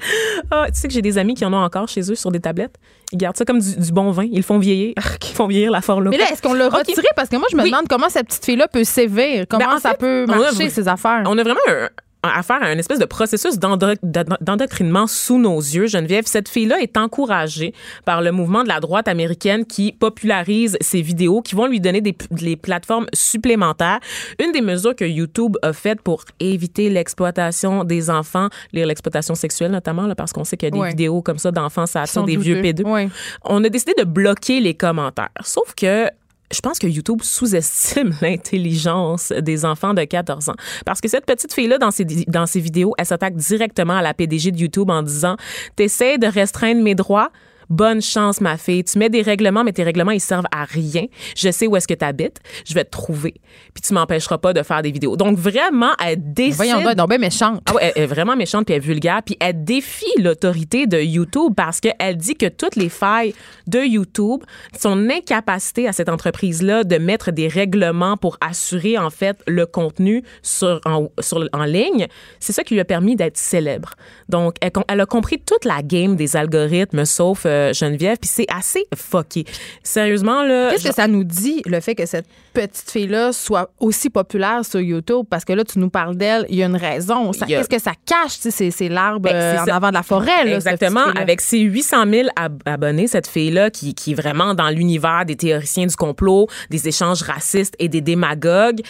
[0.49, 2.39] Ah, tu sais que j'ai des amis qui en ont encore chez eux sur des
[2.39, 2.75] tablettes.
[3.11, 4.23] Ils gardent ça comme du, du bon vin.
[4.25, 4.93] Ils le font vieillir.
[4.97, 7.01] Ils font vieillir la forme Mais là, est-ce qu'on l'a retiré?
[7.15, 7.69] Parce que moi, je me Oui.
[7.71, 9.45] demande comment cette petite fille-là peut sévir.
[9.49, 11.23] Comment Ben, en ça fait, peut on a- marcher, ces affaires?
[11.25, 11.89] On a vraiment un-
[12.23, 13.95] à faire un espèce de processus d'endo-
[14.41, 16.25] d'endoctrinement sous nos yeux, Geneviève.
[16.27, 17.73] Cette fille-là est encouragée
[18.05, 22.01] par le mouvement de la droite américaine qui popularise ses vidéos, qui vont lui donner
[22.01, 22.13] des
[22.55, 23.99] plateformes supplémentaires.
[24.43, 29.71] Une des mesures que YouTube a faites pour éviter l'exploitation des enfants, lire l'exploitation sexuelle
[29.71, 30.89] notamment, là, parce qu'on sait qu'il y a des Ouais.
[30.89, 32.83] vidéos comme ça d'enfants, ça attire des vieux pédeux.
[32.85, 33.09] Ouais.
[33.43, 35.29] On a décidé de bloquer les commentaires.
[35.43, 36.07] Sauf que
[36.51, 40.55] je pense que YouTube sous-estime l'intelligence des enfants de 14 ans.
[40.85, 44.13] Parce que cette petite fille-là, dans ses, dans ses vidéos, elle s'attaque directement à la
[44.13, 45.37] PDG de YouTube en disant
[45.75, 47.31] T'essaies de restreindre mes droits?
[47.71, 48.83] Bonne chance, ma fille.
[48.83, 51.05] Tu mets des règlements, mais tes règlements, ils servent à rien.
[51.37, 52.41] Je sais où est-ce que tu habites.
[52.65, 53.35] Je vais te trouver.
[53.73, 55.15] Puis tu m'empêcheras pas de faire des vidéos.
[55.15, 56.55] Donc, vraiment, elle décide.
[56.55, 57.61] Voyons donc, ben méchante.
[57.67, 60.99] Ah ouais, elle est vraiment méchante puis elle est vulgaire puis elle défie l'autorité de
[60.99, 63.33] YouTube parce qu'elle dit que toutes les failles
[63.67, 64.43] de YouTube,
[64.77, 70.23] son incapacité à cette entreprise-là de mettre des règlements pour assurer en fait le contenu
[70.41, 72.07] sur en, sur, en ligne,
[72.41, 73.93] c'est ça qui lui a permis d'être célèbre.
[74.31, 78.47] Donc elle, elle a compris toute la game des algorithmes sauf euh, Geneviève puis c'est
[78.51, 79.45] assez fucké.
[79.83, 84.09] Sérieusement là, Qu'est-ce que ça nous dit, le fait que cette petite fille-là soit aussi
[84.09, 85.25] populaire sur YouTube?
[85.29, 87.31] Parce que là, tu nous parles d'elle, il y a une raison.
[87.31, 88.39] A- Qu'est-ce que ça cache?
[88.41, 89.75] tu sais, C'est l'arbre Ben, euh, en ça.
[89.75, 90.45] avant de la forêt.
[90.45, 91.05] Là, Exactement.
[91.15, 95.35] Avec ses 800 000 ab- abonnés, cette fille-là, qui, qui est vraiment dans l'univers des
[95.35, 98.81] théoriciens du complot, des échanges racistes et des démagogues,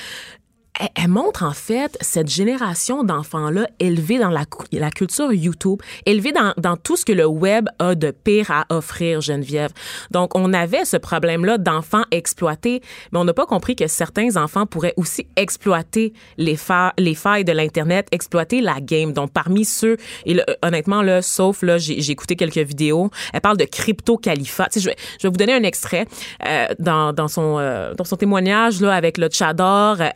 [0.79, 6.31] elle, elle montre en fait cette génération d'enfants-là élevés dans la, la culture YouTube, élevés
[6.31, 9.71] dans, dans tout ce que le web a de pire à offrir, Geneviève.
[10.11, 14.65] Donc, on avait ce problème-là d'enfants exploités, mais on n'a pas compris que certains enfants
[14.65, 19.13] pourraient aussi exploiter les, fa- les failles de l'Internet, exploiter la game.
[19.13, 23.57] Donc, parmi ceux, et là, honnêtement, là, sauf, là, j'ai écouté quelques vidéos, elle parle
[23.57, 24.67] de crypto-califat.
[24.71, 26.05] Tu sais, je vais, je vais vous donner un extrait
[26.47, 29.99] euh, dans, dans, son, euh, dans son témoignage là, avec le Tchador.
[29.99, 30.09] euh,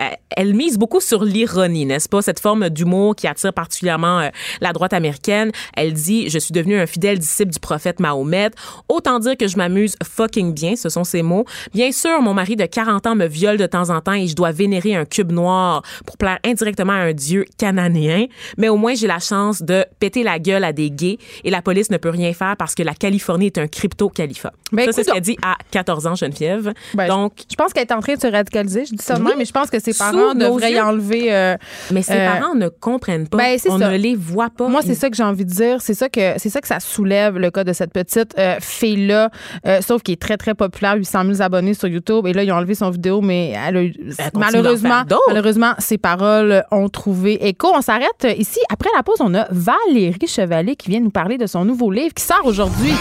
[0.54, 2.22] mise beaucoup sur l'ironie, n'est-ce pas?
[2.22, 4.30] Cette forme d'humour qui attire particulièrement euh,
[4.62, 5.52] la droite américaine.
[5.76, 8.52] Elle dit, je suis devenue un fidèle disciple du prophète Mahomet.
[8.90, 11.46] Autant dire que je m'amuse fucking bien, ce sont ses mots.
[11.74, 14.36] Bien sûr, mon mari de 40 ans me viole de temps en temps et je
[14.36, 18.26] dois vénérer un cube noir pour plaire indirectement à un dieu cananéen.
[18.58, 21.62] Mais au moins, j'ai la chance de péter la gueule à des gays et la
[21.62, 24.54] police ne peut rien faire parce que la Californie est un crypto-califat.
[24.72, 26.74] Ben, ça, c'est ce qu'elle dit à 14 ans, Geneviève.
[26.94, 28.86] Ben, Donc, Je pense qu'elle est en train de se radicaliser.
[28.86, 29.30] Je dis ça de Oui.
[29.30, 31.34] même, mais je pense que ses parents devrait y enlever.
[31.34, 31.56] euh,
[31.92, 33.38] Mais ses Euh, parents ne comprennent pas.
[33.38, 33.90] ben, on ça.
[33.92, 34.68] ne les voit pas.
[34.68, 35.82] Moi, c'est ça que j'ai envie de dire.
[35.82, 39.08] C'est ça que c'est ça que ça soulève le cas de cette petite euh, fille
[39.08, 39.30] là,
[39.66, 42.28] euh, sauf qui est très très populaire, 800 000 abonnés sur YouTube.
[42.28, 45.74] Et là, ils ont enlevé son vidéo, mais elle a eu- continue d'en malheureusement, malheureusement,
[45.80, 47.72] ses paroles ont trouvé écho.
[47.76, 48.60] On s'arrête ici.
[48.70, 52.14] Après la pause, on a Valérie Chevalier qui vient nous parler de son nouveau livre
[52.14, 52.94] qui sort aujourd'hui.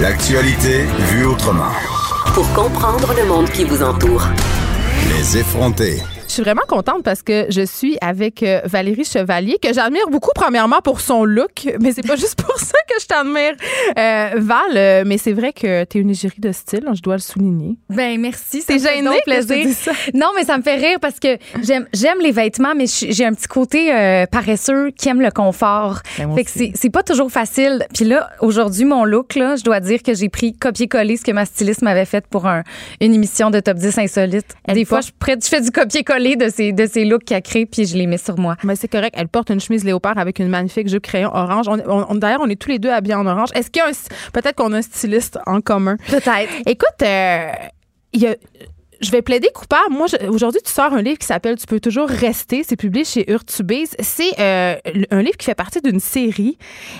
[0.00, 1.70] L'actualité vue autrement.
[2.34, 4.24] Pour comprendre le monde qui vous entoure.
[5.20, 6.19] Les effrontés.
[6.30, 10.30] Je suis vraiment contente parce que je suis avec euh, Valérie Chevalier, que j'admire beaucoup,
[10.32, 13.54] premièrement, pour son look, mais c'est pas juste pour ça que je t'admire,
[13.98, 14.76] euh, Val.
[14.76, 17.74] euh, mais c'est vrai que tu es une égérie de style, je dois le souligner.
[17.88, 18.62] Ben merci.
[18.78, 19.74] je te plaisir.
[19.74, 19.90] ça?
[20.14, 23.48] Non, mais ça me fait rire parce que j'aime les vêtements, mais j'ai un petit
[23.48, 25.98] côté euh, paresseux qui aime le confort.
[26.16, 27.84] Ben, fait que c'est c'est pas toujours facile.
[27.92, 31.32] Puis là, aujourd'hui, mon look, là, je dois dire que j'ai pris copier-coller ce que
[31.32, 32.62] ma styliste m'avait fait pour un-
[33.00, 34.54] une émission de top 10 insolite.
[34.72, 37.42] Des fois, porte- je, prête- je fais du copier-coller de ces, de ces looks qu'elle
[37.42, 38.56] crée, puis je les mets sur moi.
[38.64, 41.66] Mais c'est correct, elle porte une chemise léopard avec une magnifique jupe crayon orange.
[41.68, 43.48] On, on- D'ailleurs, on est tous les deux habillés en orange.
[43.54, 44.30] Est-ce qu'il y a un...
[44.32, 45.96] Peut-être qu'on a un styliste en commun?
[46.08, 46.50] Peut-être.
[46.66, 47.50] Écoute, euh,
[48.12, 48.36] il y a-
[49.02, 49.94] je vais plaider coupable.
[49.94, 52.62] Moi, aujourd'hui, tu sors un livre qui s'appelle Tu peux toujours rester.
[52.68, 53.96] C'est publié chez Urtubise.
[53.98, 54.74] C'est euh,
[55.10, 56.58] un livre qui fait partie d'une série.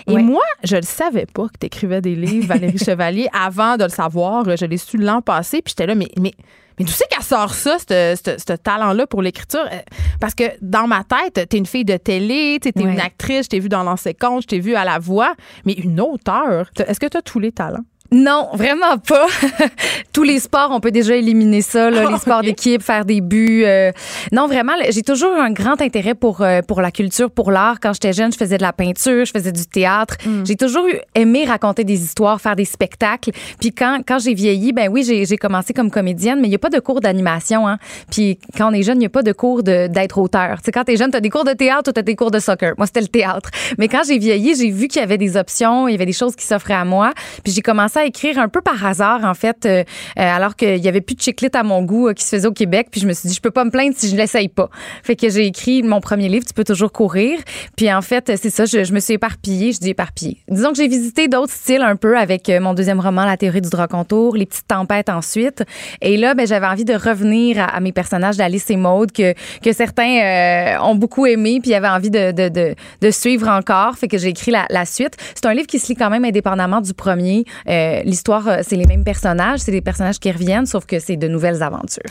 [0.09, 0.23] Et Ouais.
[0.23, 3.91] moi, je ne savais pas que tu écrivais des livres, Valérie Chevalier, avant de le
[3.91, 4.45] savoir.
[4.57, 5.61] Je l'ai su l'an passé.
[5.61, 6.33] Puis j'étais là, mais, mais,
[6.79, 9.65] mais d'où c'est qu'elle sort ça, ce- talent-là pour l'écriture?
[9.73, 9.79] Euh,
[10.21, 12.93] Parce que dans ma tête, tu es une fille de télé, tu es Ouais.
[12.93, 15.73] une actrice, je t'ai vue dans l'ancien compte, je t'ai vue à la voix, mais
[15.73, 16.71] une auteure.
[16.75, 17.85] T'as- Est-ce que tu as tous les talents?
[18.13, 19.27] Non, vraiment pas.
[20.13, 23.63] Tous les sports, on peut déjà éliminer ça, là, les sports d'équipe, faire des buts.
[23.65, 23.93] euh.
[24.33, 27.79] Non, vraiment, j'ai toujours eu un grand intérêt pour euh, pour la culture, pour l'art.
[27.81, 30.17] Quand j'étais jeune, je faisais de la peinture, je faisais du théâtre.
[30.45, 33.31] J'ai toujours aimé raconter des histoires, faire des spectacles.
[33.61, 36.59] Puis quand quand j'ai vieilli, ben oui, j'ai commencé comme comédienne, mais il y a
[36.59, 37.69] pas de cours d'animation.
[37.69, 37.79] Hein.
[38.11, 40.57] Puis quand on est jeune, il y a pas de cours de- d'être auteur.
[40.59, 42.41] Tu sais, quand t'es jeune, t'as des cours de théâtre ou t'as des cours de
[42.41, 42.73] soccer.
[42.77, 43.51] Moi, c'était le théâtre.
[43.79, 46.13] Mais quand j'ai vieilli, j'ai vu qu'il y avait des options, il y avait des
[46.13, 47.13] choses qui s'offraient à moi.
[47.45, 49.85] Puis j'ai commencé à écrire un peu par hasard, en fait, euh, euh,
[50.17, 52.53] alors qu'il y avait plus de chiclite à mon goût euh, qui se faisait au
[52.53, 52.89] Québec.
[52.91, 54.71] Puis je me suis dit, je peux pas me plaindre si je l'essaye pas.
[55.03, 57.39] Fait que j'ai écrit mon premier livre, Tu peux toujours courir.
[57.77, 59.73] Puis en fait, c'est ça, je, me suis éparpillée.
[59.73, 60.39] Je dis éparpillée.
[60.49, 63.61] Disons que j'ai visité d'autres styles un peu avec euh, mon deuxième roman, La théorie
[63.61, 65.65] du drap contour, Les petites tempêtes ensuite.
[66.01, 69.73] Et là, ben, j'avais envie de revenir à, mes personnages d'Alice et Maude que, que
[69.73, 73.97] certains euh, ont beaucoup aimé puis avaient envie de, de, de, suivre encore.
[73.97, 75.17] Fait que j'ai écrit la, suite.
[75.35, 77.45] C'est un livre qui se lit quand même indépendamment du premier.
[77.69, 81.17] Euh, L'histoire, euh, c'est les mêmes personnages, c'est des personnages qui reviennent, sauf que c'est
[81.17, 82.11] de nouvelles aventures.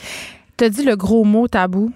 [0.57, 1.91] T'as dit le gros mot tabou?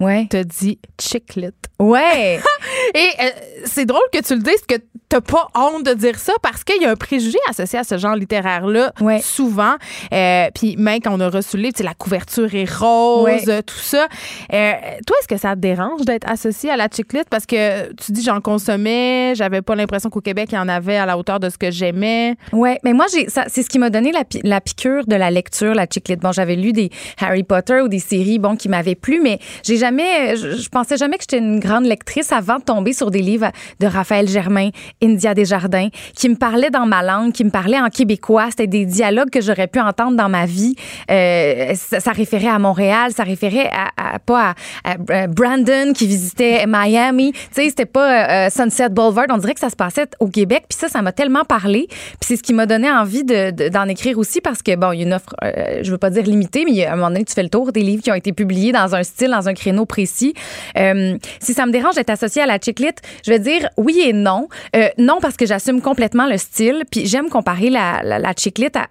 [0.00, 0.26] Ouais.
[0.30, 1.50] T'as dit chicklet.
[1.80, 2.40] Ouais.
[2.94, 3.28] Et euh,
[3.64, 4.76] c'est drôle que tu le dises que
[5.08, 7.96] t'as pas honte de dire ça parce qu'il y a un préjugé associé à ce
[7.98, 9.20] genre littéraire-là Ouais.
[9.20, 9.74] souvent.
[10.12, 13.24] Euh, Puis même quand on a reçu le livre, tu sais, la couverture est rose,
[13.24, 13.62] Ouais.
[13.62, 14.06] tout ça.
[14.52, 14.72] Euh,
[15.06, 17.28] toi, est-ce que ça te dérange d'être associé à la chiclette?
[17.30, 20.96] Parce que tu dis j'en consommais, j'avais pas l'impression qu'au Québec, il y en avait
[20.96, 22.36] à la hauteur de ce que j'aimais.
[22.52, 23.28] Ouais, mais moi c'est
[23.62, 26.20] ce qui m'a donné la, pi- la piqûre de la lecture, la chiclette.
[26.20, 26.90] Bon, j'avais lu des
[27.20, 30.96] Harry Potter ou des séries bon qui m'avaient plu, mais j'ai jamais je, je pensais
[30.96, 34.70] jamais que j'étais une grande lectrice avant de tomber sur des livres de Raphaël Germain,
[35.02, 38.84] India Desjardins qui me parlaient dans ma langue, qui me parlaient en québécois, c'était des
[38.84, 40.74] dialogues que j'aurais pu entendre dans ma vie.
[41.10, 47.32] Euh, ça, référait à Montréal, ça référait à, pas à, à Brandon qui visitait Miami,
[47.32, 50.64] tu sais, c'était pas euh, Sunset Boulevard, on dirait que ça se passait au Québec,
[50.68, 53.68] puis ça ça m'a tellement parlé, puis c'est ce qui m'a donné envie de- de-
[53.68, 56.10] d'en écrire aussi parce que bon, il y a une offre euh, je veux pas
[56.10, 58.14] dire limitée, mais à un moment donné tu fais le tour des livres qui ont
[58.14, 60.34] été publiés dans un style, dans un créneau précis.
[60.76, 64.12] Euh, si ça me dérange d'être associée à la chiclite, je vais dire oui et
[64.12, 64.48] non.
[64.76, 68.32] Euh, non parce que j'assume complètement le style, puis j'aime comparer la, la,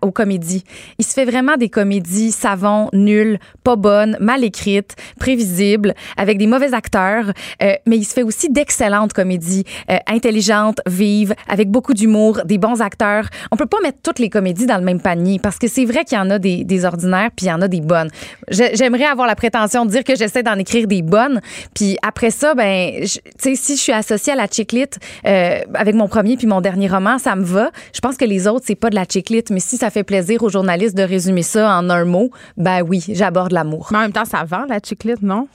[0.01, 0.63] aux comédies.
[0.99, 6.47] Il se fait vraiment des comédies savons, nulles, pas bonnes, mal écrites, prévisibles, avec des
[6.47, 7.31] mauvais acteurs,
[7.63, 9.63] euh, mais il se fait aussi d'excellentes comédies,
[10.07, 13.25] intelligentes, vives, avec beaucoup d'humour, des bons acteurs.
[13.51, 16.03] On peut pas mettre toutes les comédies dans le même panier parce que c'est vrai
[16.03, 18.09] qu'il y en a des, des ordinaires puis il y en a des bonnes.
[18.49, 21.41] J'ai- J'aimerais avoir la prétention de dire que j'essaie d'en écrire des bonnes,
[21.73, 23.07] puis après ça, ben, tu
[23.39, 26.87] sais, si je suis associée à la chiclite euh, avec mon premier puis mon dernier
[26.87, 27.71] roman, ça me va.
[27.95, 30.43] Je pense que les autres, c'est pas de la chiclite, mais si ça fait plaisir
[30.43, 33.87] aux journalistes de résumer ça en un mot, ben oui, j'aborde l'amour.
[33.91, 35.47] Mais en même temps, ça vend la chiclette, non?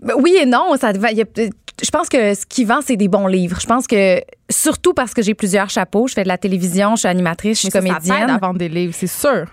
[0.00, 3.26] Ben oui et non, ça va- je pense que ce qui vend, c'est des bons
[3.26, 3.58] livres.
[3.60, 4.20] Je pense que
[4.50, 7.68] surtout parce que j'ai plusieurs chapeaux, je fais de la télévision, je suis animatrice, je
[7.68, 8.30] suis Mais ça, ça comédienne.
[8.30, 9.46] à vendre des livres, c'est sûr.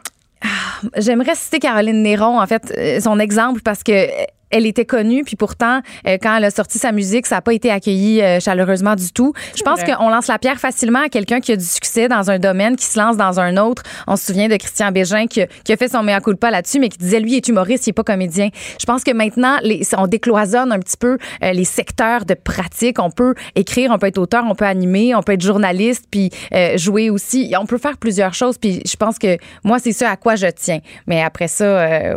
[0.98, 4.08] J'aimerais citer Caroline Néron, en fait, euh, son exemple, parce que
[4.52, 7.54] elle était connue, puis pourtant, euh, quand elle a sorti sa musique, ça n'a pas
[7.54, 9.34] été accueilli euh, chaleureusement du tout.
[9.56, 12.40] Je pense qu'on lance la pierre facilement à quelqu'un qui a du succès dans un
[12.40, 13.84] domaine, qui se lance dans un autre.
[14.08, 16.80] On se souvient de Christian Bégin qui, a- qui a fait son mea culpa là-dessus,
[16.80, 18.50] mais qui disait, lui, il est humoriste, il n'est pas comédien.
[18.80, 23.00] Je pense que maintenant, les, on décloisonne un petit peu euh, les secteurs de pratique.
[23.00, 26.30] On peut écrire, on peut être auteur, on peut animer, on peut être journaliste, puis
[26.76, 27.54] jouer aussi.
[27.60, 30.48] On peut faire plusieurs choses, puis je pense que moi, c'est ça à quoi je
[30.48, 30.80] tiens.
[31.08, 32.16] Mais après ça...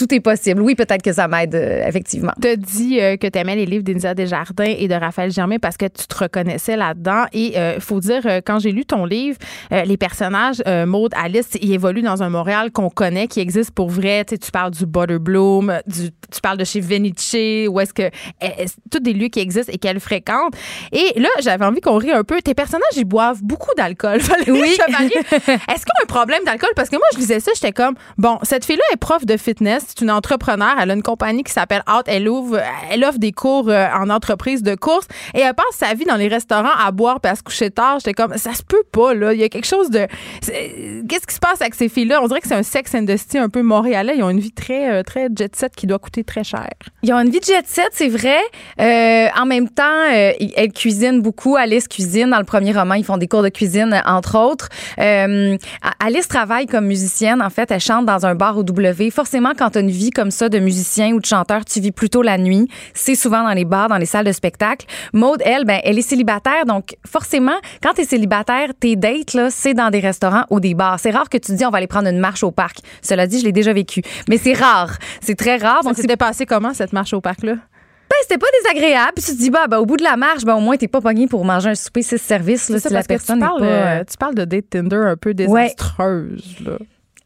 [0.00, 0.62] euh, tout est possible.
[0.62, 2.32] Oui, peut-être que ça m'aide, euh, effectivement.
[2.40, 5.58] Tu as dit euh, que tu aimais les livres d'Elisa Desjardins et de Raphaël Germain
[5.58, 7.24] parce que tu te reconnaissais là-dedans.
[7.32, 9.38] Et il faut dire, euh, quand j'ai lu ton livre,
[9.72, 13.72] euh, les personnages, euh, Maud, Alice, ils évoluent dans un Montréal qu'on connaît, qui existe
[13.72, 14.24] pour vrai.
[14.24, 17.36] Tu sais, tu parles du Butterbloom, du, tu parles de chez Venice,
[17.68, 18.02] où est-ce que.
[18.02, 18.08] euh,
[18.42, 20.54] euh, tous des lieux qui existent et qu'elle fréquente.
[20.92, 22.40] Et là, j'avais envie qu'on rie un peu.
[22.42, 24.20] Tes personnages, ils boivent beaucoup d'alcool.
[24.48, 24.76] Oui.
[24.76, 26.70] Est-ce qu'ils ont un problème d'alcool?
[26.74, 29.89] Parce que moi, je lisais ça, j'étais comme, bon, cette fille-là est prof de fitness,
[29.90, 32.60] c'est une entrepreneur, elle a une compagnie qui s'appelle Out, elle ouvre,
[32.90, 36.16] elle offre des cours euh, en entreprise de course et elle passe sa vie dans
[36.16, 37.98] les restaurants à boire puis à se coucher tard.
[37.98, 39.32] J'étais comme, ça se peut pas, là.
[39.32, 40.06] Il y a quelque chose de.
[40.40, 42.20] Qu'est-ce qui se passe avec ces filles-là?
[42.22, 44.14] On dirait que c'est un sex industry un peu montréalais.
[44.16, 46.68] Ils ont une vie très, euh, très jet set qui doit coûter très cher.
[47.02, 48.38] Ils ont une vie jet set, c'est vrai.
[48.80, 49.82] Euh, en même temps,
[50.12, 51.56] euh, elles cuisinent beaucoup.
[51.56, 52.30] Alice cuisine.
[52.30, 54.68] Dans le premier roman, ils font des cours de cuisine, entre autres.
[54.98, 57.42] Alice travaille comme musicienne.
[57.42, 59.10] En fait, elle chante dans un bar au W.
[59.10, 62.22] Forcément, quand tu une vie comme ça de musicien ou de chanteur, tu vis plutôt
[62.22, 62.68] la nuit.
[62.94, 64.86] C'est souvent dans les bars, dans les salles de spectacle.
[65.12, 66.64] Maude, elle, ben, elle est célibataire.
[66.66, 70.74] Donc, forcément, quand tu es célibataire, tes dates, là, c'est dans des restaurants ou des
[70.74, 70.98] bars.
[71.00, 72.78] C'est rare que tu te dis, on va aller prendre une marche au parc.
[73.02, 74.02] Cela dit, je l'ai déjà vécu.
[74.28, 74.96] Mais c'est rare.
[75.20, 75.82] C'est très rare.
[75.82, 77.54] Donc, Donc, c'était passé comment, cette marche au parc-là?
[77.54, 79.12] ben, c'était pas désagréable.
[79.14, 80.88] Puis tu te dis, bah, ben, au bout de la marche, ben, au moins, t'es
[80.88, 83.38] pas pogné pour manger un souper six services, là, C'est ça, si la que personne
[83.38, 83.66] tu parles, pas.
[83.66, 86.72] euh, tu parles de date Tinder un peu désastreuse, là.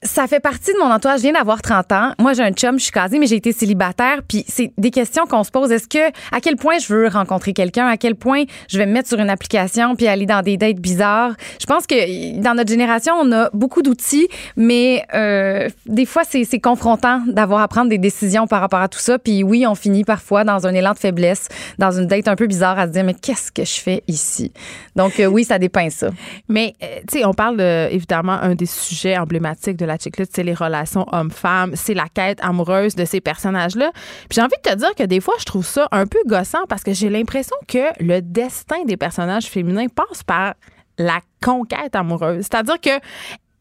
[0.07, 1.21] Ça fait partie de mon entourage.
[1.21, 2.13] Je viens d'avoir 30 ans.
[2.19, 4.21] Moi, j'ai un chum, je suis casée, mais j'ai été célibataire.
[4.29, 5.73] Puis c'est des questions qu'on se pose.
[5.73, 7.87] Est-ce que, à quel point je veux rencontrer quelqu'un?
[7.87, 10.77] À quel point je vais me mettre sur une application puis aller dans des dates
[10.77, 11.33] bizarres?
[11.59, 16.61] Je pense que dans notre génération, on a beaucoup d'outils, mais euh, des fois, c'est
[16.61, 19.19] confrontant d'avoir à prendre des décisions par rapport à tout ça.
[19.19, 21.49] Puis oui, on finit parfois dans un élan de faiblesse,
[21.79, 24.53] dans une date un peu bizarre à se dire, mais qu'est-ce que je fais ici?
[24.97, 26.11] Donc euh, oui, ça dépeint ça.
[26.51, 30.43] Mais, euh, tu sais, on parle de, évidemment, un des sujets emblématiques de la c'est
[30.43, 33.91] les relations hommes-femmes, c'est la quête amoureuse de ces personnages-là.
[34.29, 36.67] Puis j'ai envie de te dire que des fois, je trouve ça un peu gossant
[36.69, 40.55] parce que j'ai l'impression que le destin des personnages féminins passe par
[40.99, 42.43] la conquête amoureuse.
[42.43, 43.01] C'est-à-dire que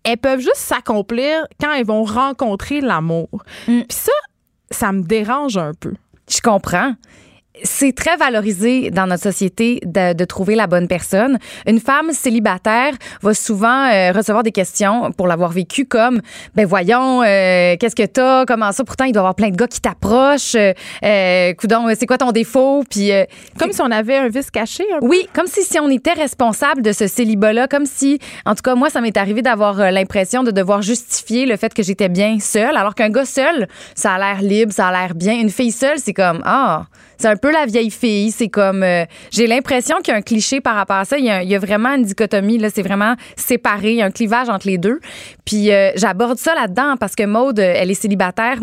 [0.04, 3.30] elles peuvent juste s'accomplir quand elles vont rencontrer l'amour.
[3.66, 4.12] Puis ça,
[4.70, 5.94] ça me dérange un peu.
[6.30, 6.94] Je comprends.
[7.62, 11.38] C'est très valorisé dans notre société de, de trouver la bonne personne.
[11.68, 16.22] Une femme célibataire va souvent euh, recevoir des questions pour l'avoir vécu comme
[16.56, 18.46] ben voyons euh, qu'est-ce que t'as?
[18.46, 18.84] Comment ça?
[18.84, 20.74] Pourtant il doit y avoir plein de gars qui t'approchent euh,
[21.04, 22.84] c'est quoi ton défaut?
[22.90, 23.12] Puis
[23.60, 24.84] Comme si on avait un vice caché.
[24.92, 25.06] un peu?
[25.06, 28.74] oui, comme si, si on était responsable de ce célibat-là, comme si, en tout cas,
[28.74, 32.76] moi, ça m'est arrivé d'avoir l'impression de devoir justifier le fait que j'étais bien seule,
[32.76, 35.40] alors qu'un gars seul, ça a l'air libre, ça a l'air bien.
[35.40, 36.86] Une fille seule, c'est comme, ah,
[37.18, 40.22] c'est un peu la vieille fille, c'est comme, euh, j'ai l'impression qu'il y a un
[40.22, 41.18] cliché par rapport à ça.
[41.18, 44.48] Il y a, vraiment une dichotomie, là, c'est vraiment séparé, il y a un clivage
[44.48, 45.02] entre les deux.
[45.44, 48.60] Puis euh, j'aborde ça là-dedans parce que Maude, euh, elle est célibataire.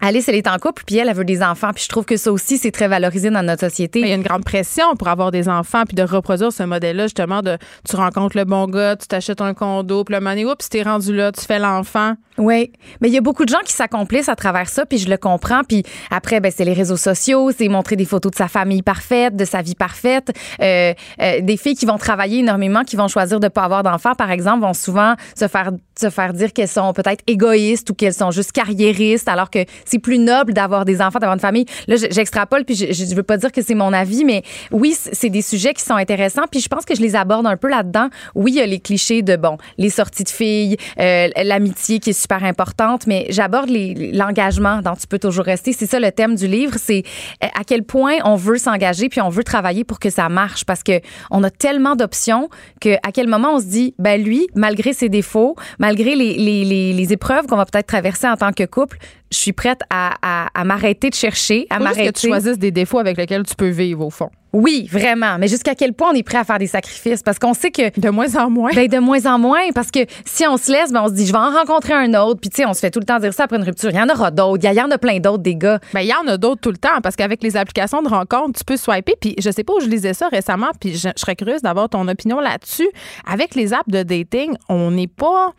[0.00, 1.70] Alice, elle est en couple, puis elle, elle veut des enfants.
[1.74, 4.00] Puis je trouve que ça aussi, c'est très valorisé dans notre société.
[4.00, 6.62] Mais il y a une grande pression pour avoir des enfants puis de reproduire ce
[6.62, 10.44] modèle-là, justement, de tu rencontres le bon gars, tu t'achètes un condo, puis le money,
[10.44, 12.14] oups, t'es rendu là, tu fais l'enfant.
[12.38, 15.10] Oui, mais il y a beaucoup de gens qui s'accomplissent à travers ça, puis je
[15.10, 15.64] le comprends.
[15.64, 19.34] Puis après, ben, c'est les réseaux sociaux, c'est montrer des photos de sa famille parfaite,
[19.34, 20.30] de sa vie parfaite.
[20.62, 24.14] Euh, euh, des filles qui vont travailler énormément, qui vont choisir de pas avoir d'enfants,
[24.14, 28.14] par exemple, vont souvent se faire se faire dire qu'elles sont peut-être égoïstes ou qu'elles
[28.14, 31.66] sont juste carriéristes, alors que c'est plus noble d'avoir des enfants, d'avoir une famille.
[31.86, 35.30] Là, j'extrapole, puis je, je veux pas dire que c'est mon avis, mais oui, c'est
[35.30, 38.08] des sujets qui sont intéressants, puis je pense que je les aborde un peu là-dedans.
[38.34, 42.10] Oui, il y a les clichés de, bon, les sorties de filles, euh, l'amitié qui
[42.10, 45.72] est super importante, mais j'aborde l'engagement dont tu peux toujours rester.
[45.72, 47.02] C'est ça le thème du livre, c'est
[47.42, 50.64] euh, à quel point on veut s'engager, puis on veut travailler pour que ça marche,
[50.64, 52.48] parce que on a tellement d'options
[52.80, 56.92] que à quel moment on se dit, ben lui, malgré ses défauts, malgré les, les,
[56.92, 58.98] les épreuves qu'on va peut-être traverser en tant que couple,
[59.30, 62.28] je suis prête à, à, à m'arrêter de chercher, à juste que tu m'arrêter.
[62.28, 64.30] choisisses des défauts avec lesquels tu peux vivre, au fond.
[64.52, 65.36] Oui, vraiment.
[65.38, 67.22] Mais jusqu'à quel point on est prêt à faire des sacrifices?
[67.22, 68.70] Parce qu'on sait que De moins en moins.
[68.74, 71.26] ben, de moins en moins, parce que si on se laisse, ben, on se dit,
[71.26, 72.40] je vais en rencontrer un autre.
[72.40, 73.90] Puis, tu sais, on se fait tout le temps dire ça après une rupture.
[73.90, 74.64] Il y en aura d'autres.
[74.64, 75.78] Il y en a plein d'autres, des gars.
[75.92, 78.58] Ben, il y en a d'autres tout le temps parce qu'avec les applications de rencontre,
[78.58, 79.14] tu peux swiper.
[79.20, 81.88] Puis je sais pas où je lisais ça récemment, puis je, je serais curieuse d'avoir
[81.88, 82.88] ton opinion là-dessus.
[83.30, 85.52] Avec les apps de dating, on n'est pas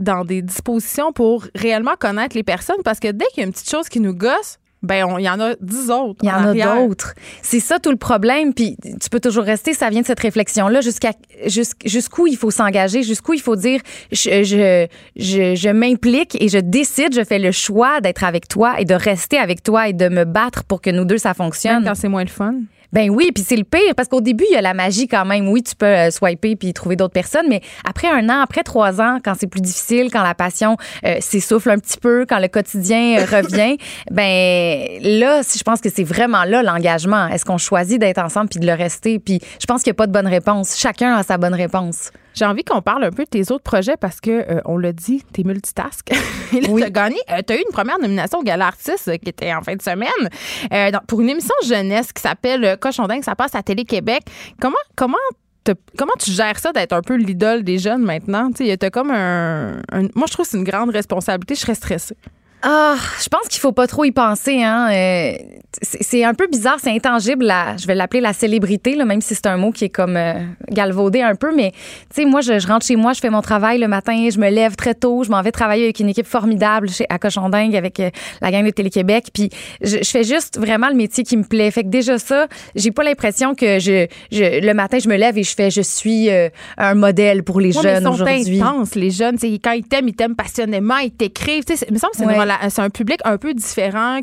[0.00, 3.52] dans des dispositions pour réellement connaître les personnes parce que dès qu'il y a une
[3.52, 6.18] petite chose qui nous gosse, ben il y en a dix autres.
[6.22, 7.14] Il y en, a d'autres.
[7.40, 8.52] C'est ça tout le problème.
[8.52, 9.74] Puis tu peux toujours rester.
[9.74, 11.12] Ça vient de cette réflexion-là jusqu'à
[11.84, 13.80] jusqu'où il faut s'engager, jusqu'où il faut dire
[14.10, 18.80] je, je, je, je m'implique et je décide, je fais le choix d'être avec toi
[18.80, 21.82] et de rester avec toi et de me battre pour que nous deux ça fonctionne.
[21.82, 22.54] Même quand c'est moins le fun.
[22.92, 25.24] Ben oui, puis c'est le pire parce qu'au début il y a la magie quand
[25.24, 25.48] même.
[25.48, 29.00] Oui, tu peux euh, swiper puis trouver d'autres personnes, mais après un an, après trois
[29.00, 30.76] ans, quand c'est plus difficile, quand la passion
[31.06, 33.78] euh, s'essouffle un petit peu, quand le quotidien euh, revient,
[34.10, 37.28] ben là, je pense que c'est vraiment là l'engagement.
[37.28, 39.18] Est-ce qu'on choisit d'être ensemble puis de le rester?
[39.18, 40.76] Puis je pense qu'il n'y a pas de bonne réponse.
[40.78, 42.10] Chacun a sa bonne réponse.
[42.34, 44.92] J'ai envie qu'on parle un peu de tes autres projets parce que euh, on l'a
[44.92, 46.08] dit, t'es multitask.
[46.52, 49.52] Là, t'as gagné, euh, t'as eu une première nomination au Gala Artiste euh, qui était
[49.54, 50.08] en fin de semaine
[50.72, 54.22] euh, pour une émission jeunesse qui s'appelle Cochon dingue, ça passe à Télé Québec.
[54.60, 55.16] Comment comment
[55.64, 58.50] te- Comment tu gères ça d'être un peu l'idole des jeunes maintenant?
[58.52, 61.54] Tu comme un, un- Moi, je trouve que c'est une grande responsabilité.
[61.54, 62.16] Je serais stressée.
[62.64, 64.62] Ah, je pense qu'il faut pas trop y penser.
[64.62, 64.88] Hein.
[64.92, 65.32] Euh,
[65.82, 67.44] c'est un peu bizarre, c'est intangible.
[67.44, 70.16] La, je vais l'appeler la célébrité, là, même si c'est un mot qui est comme
[70.16, 70.34] euh,
[70.70, 71.52] galvaudé un peu.
[71.56, 74.28] Mais tu sais, moi, je, je rentre chez moi, je fais mon travail le matin,
[74.32, 77.18] je me lève très tôt, je m'en vais travailler avec une équipe formidable chez, à
[77.18, 78.10] Cochon-Dingue avec euh,
[78.40, 79.30] la gang de Télé-Québec.
[79.34, 79.50] Puis
[79.82, 81.70] je, je fais juste vraiment le métier qui me plaît.
[81.72, 82.46] Fait que déjà ça,
[82.76, 85.82] j'ai pas l'impression que je, je, le matin, je me lève et je fais, je
[85.82, 86.48] suis euh,
[86.78, 88.60] un modèle pour les Ouais, jeunes ils sont aujourd'hui.
[88.62, 89.36] intenses, les jeunes.
[89.36, 91.64] Tu sais, quand ils t'aiment, ils t'aiment passionnément, ils t'écrivent.
[91.64, 92.36] Tu sais, c'est- il me semble que c'est une Ouais.
[92.68, 94.20] C'est un public un peu différent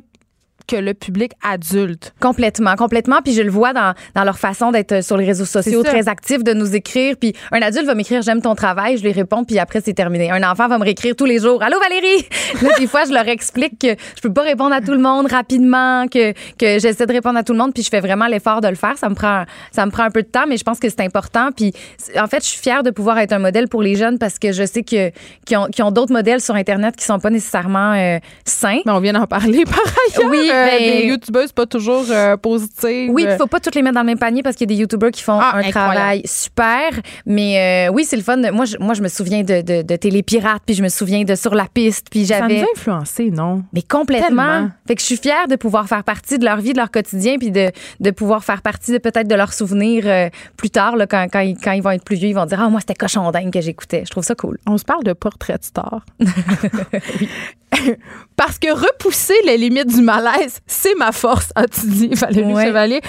[0.69, 2.13] que le public adulte.
[2.19, 3.21] Complètement, complètement.
[3.23, 6.43] Puis je le vois dans, dans leur façon d'être sur les réseaux sociaux, très actifs,
[6.43, 7.15] de nous écrire.
[7.19, 10.31] Puis un adulte va m'écrire j'aime ton travail, je lui réponds, puis après c'est terminé.
[10.31, 12.27] Un enfant va me réécrire tous les jours allô Valérie.
[12.61, 15.31] Là des fois je leur explique que je peux pas répondre à tout le monde
[15.31, 18.61] rapidement, que que j'essaie de répondre à tout le monde, puis je fais vraiment l'effort
[18.61, 18.97] de le faire.
[18.97, 21.01] Ça me prend ça me prend un peu de temps, mais je pense que c'est
[21.01, 21.49] important.
[21.55, 21.73] Puis
[22.15, 24.51] en fait je suis fière de pouvoir être un modèle pour les jeunes parce que
[24.51, 25.11] je sais que
[25.45, 28.81] qu'ils ont, qu'ils ont d'autres modèles sur internet qui sont pas nécessairement euh, sains.
[28.85, 30.29] Mais on vient d'en parler par ailleurs.
[30.29, 33.09] Oui, Euh, ben- des youtubeuses pas toujours euh, positives.
[33.11, 34.75] Oui, il faut pas toutes les mettre dans le même panier parce qu'il y a
[34.75, 35.71] des YouTubers qui font Ah, un incroyable.
[35.95, 36.89] travail super.
[37.25, 38.37] Mais euh, oui, c'est le fun.
[38.51, 41.35] Moi, je, moi, je me souviens de, de, de Télépirate, puis je me souviens de
[41.35, 42.61] Sur la piste, puis Ça nous j'avais.
[42.61, 43.63] a influencé, non?
[43.73, 44.27] Mais complètement.
[44.27, 44.69] Tellement.
[44.87, 47.37] Fait que je suis fière de pouvoir faire partie de leur vie, de leur quotidien,
[47.37, 51.07] puis de, de pouvoir faire partie de peut-être de leurs souvenirs euh, plus tard, là,
[51.07, 52.95] quand, quand, ils, quand ils vont être plus vieux, ils vont dire Ah, moi, c'était
[52.95, 54.03] cochon dingue que j'écoutais.
[54.05, 54.57] Je trouve ça cool.
[54.67, 56.05] On se parle de portrait de star.
[58.39, 62.67] Parce que repousser les limites du malaise, c'est ma force, as-tu dit, Valérie Ouais.
[62.67, 63.01] Chevalier.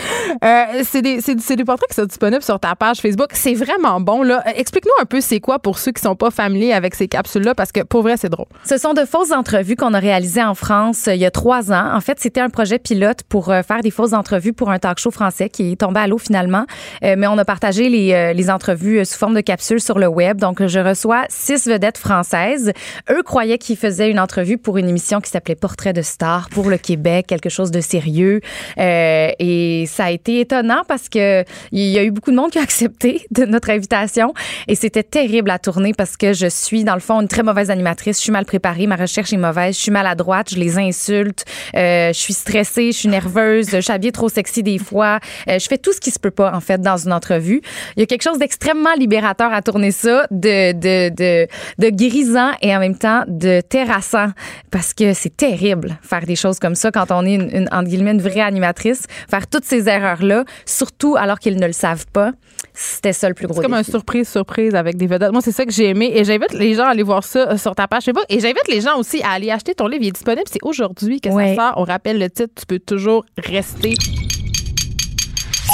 [0.44, 3.28] Euh, c'est des, portraits qui sont disponibles sur ta page Facebook.
[3.34, 4.24] C'est vraiment bon.
[4.24, 4.42] là.
[4.44, 7.54] Euh, Explique-nous un peu c'est quoi pour ceux qui sont pas familiers avec ces capsules-là,
[7.54, 8.48] parce que pour vrai, c'est drôle.
[8.64, 11.70] Ce sont de fausses entrevues qu'on a réalisées en France euh, il y a trois
[11.70, 11.94] ans.
[11.94, 15.12] En fait, c'était un projet pilote pour faire des fausses entrevues pour un talk show
[15.12, 16.66] français qui est tombé à l'eau finalement.
[17.04, 20.40] Euh, mais on a partagé les, les entrevues sous forme de capsules sur le web.
[20.40, 22.72] Donc, je reçois six vedettes françaises.
[23.10, 26.70] Eux croyaient qu'ils faisaient une entrevue pour une émission qui s'appelait Portrait de star pour
[26.70, 28.40] le Québec, quelque chose de sérieux.
[28.78, 32.50] Euh, et ça a été étonnant parce que il y a eu beaucoup de monde
[32.50, 34.32] qui a accepté de notre invitation
[34.68, 37.70] et c'était terrible à tourner parce que je suis dans le fond une très mauvaise
[37.70, 38.18] animatrice.
[38.18, 41.44] Je suis mal préparée, ma recherche est mauvaise, je suis maladroite, je les insulte,
[41.76, 45.20] euh, je suis stressée, je suis nerveuse, je suis trop sexy des fois.
[45.48, 47.60] Euh, je fais tout ce qui se peut pas en fait dans une entrevue.
[47.96, 51.46] Il y a quelque chose d'extrêmement libérateur à tourner ça, de de de
[51.78, 54.28] de grisant et en même temps de terrassant
[54.70, 57.88] parce que c'est terrible faire des choses comme ça quand on est une, une entre
[57.88, 62.06] guillemets une vraie animatrice, faire toutes ces erreurs là, surtout alors qu'ils ne le savent
[62.12, 62.32] pas.
[62.74, 63.56] C'était ça le plus gros.
[63.56, 63.90] C'est comme un défi.
[63.90, 65.32] surprise, surprise avec des vedettes.
[65.32, 66.12] Moi, c'est ça que j'ai aimé.
[66.14, 68.24] Et j'invite les gens à aller voir ça euh, sur ta page Facebook.
[68.28, 70.02] Et j'invite les gens aussi à aller acheter ton livre.
[70.02, 70.44] Il est disponible.
[70.50, 71.56] C'est aujourd'hui que Ouais.
[71.56, 71.74] ça sort.
[71.78, 72.52] On rappelle le titre.
[72.56, 73.94] Tu peux toujours rester.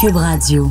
[0.01, 0.69] Cube Radio.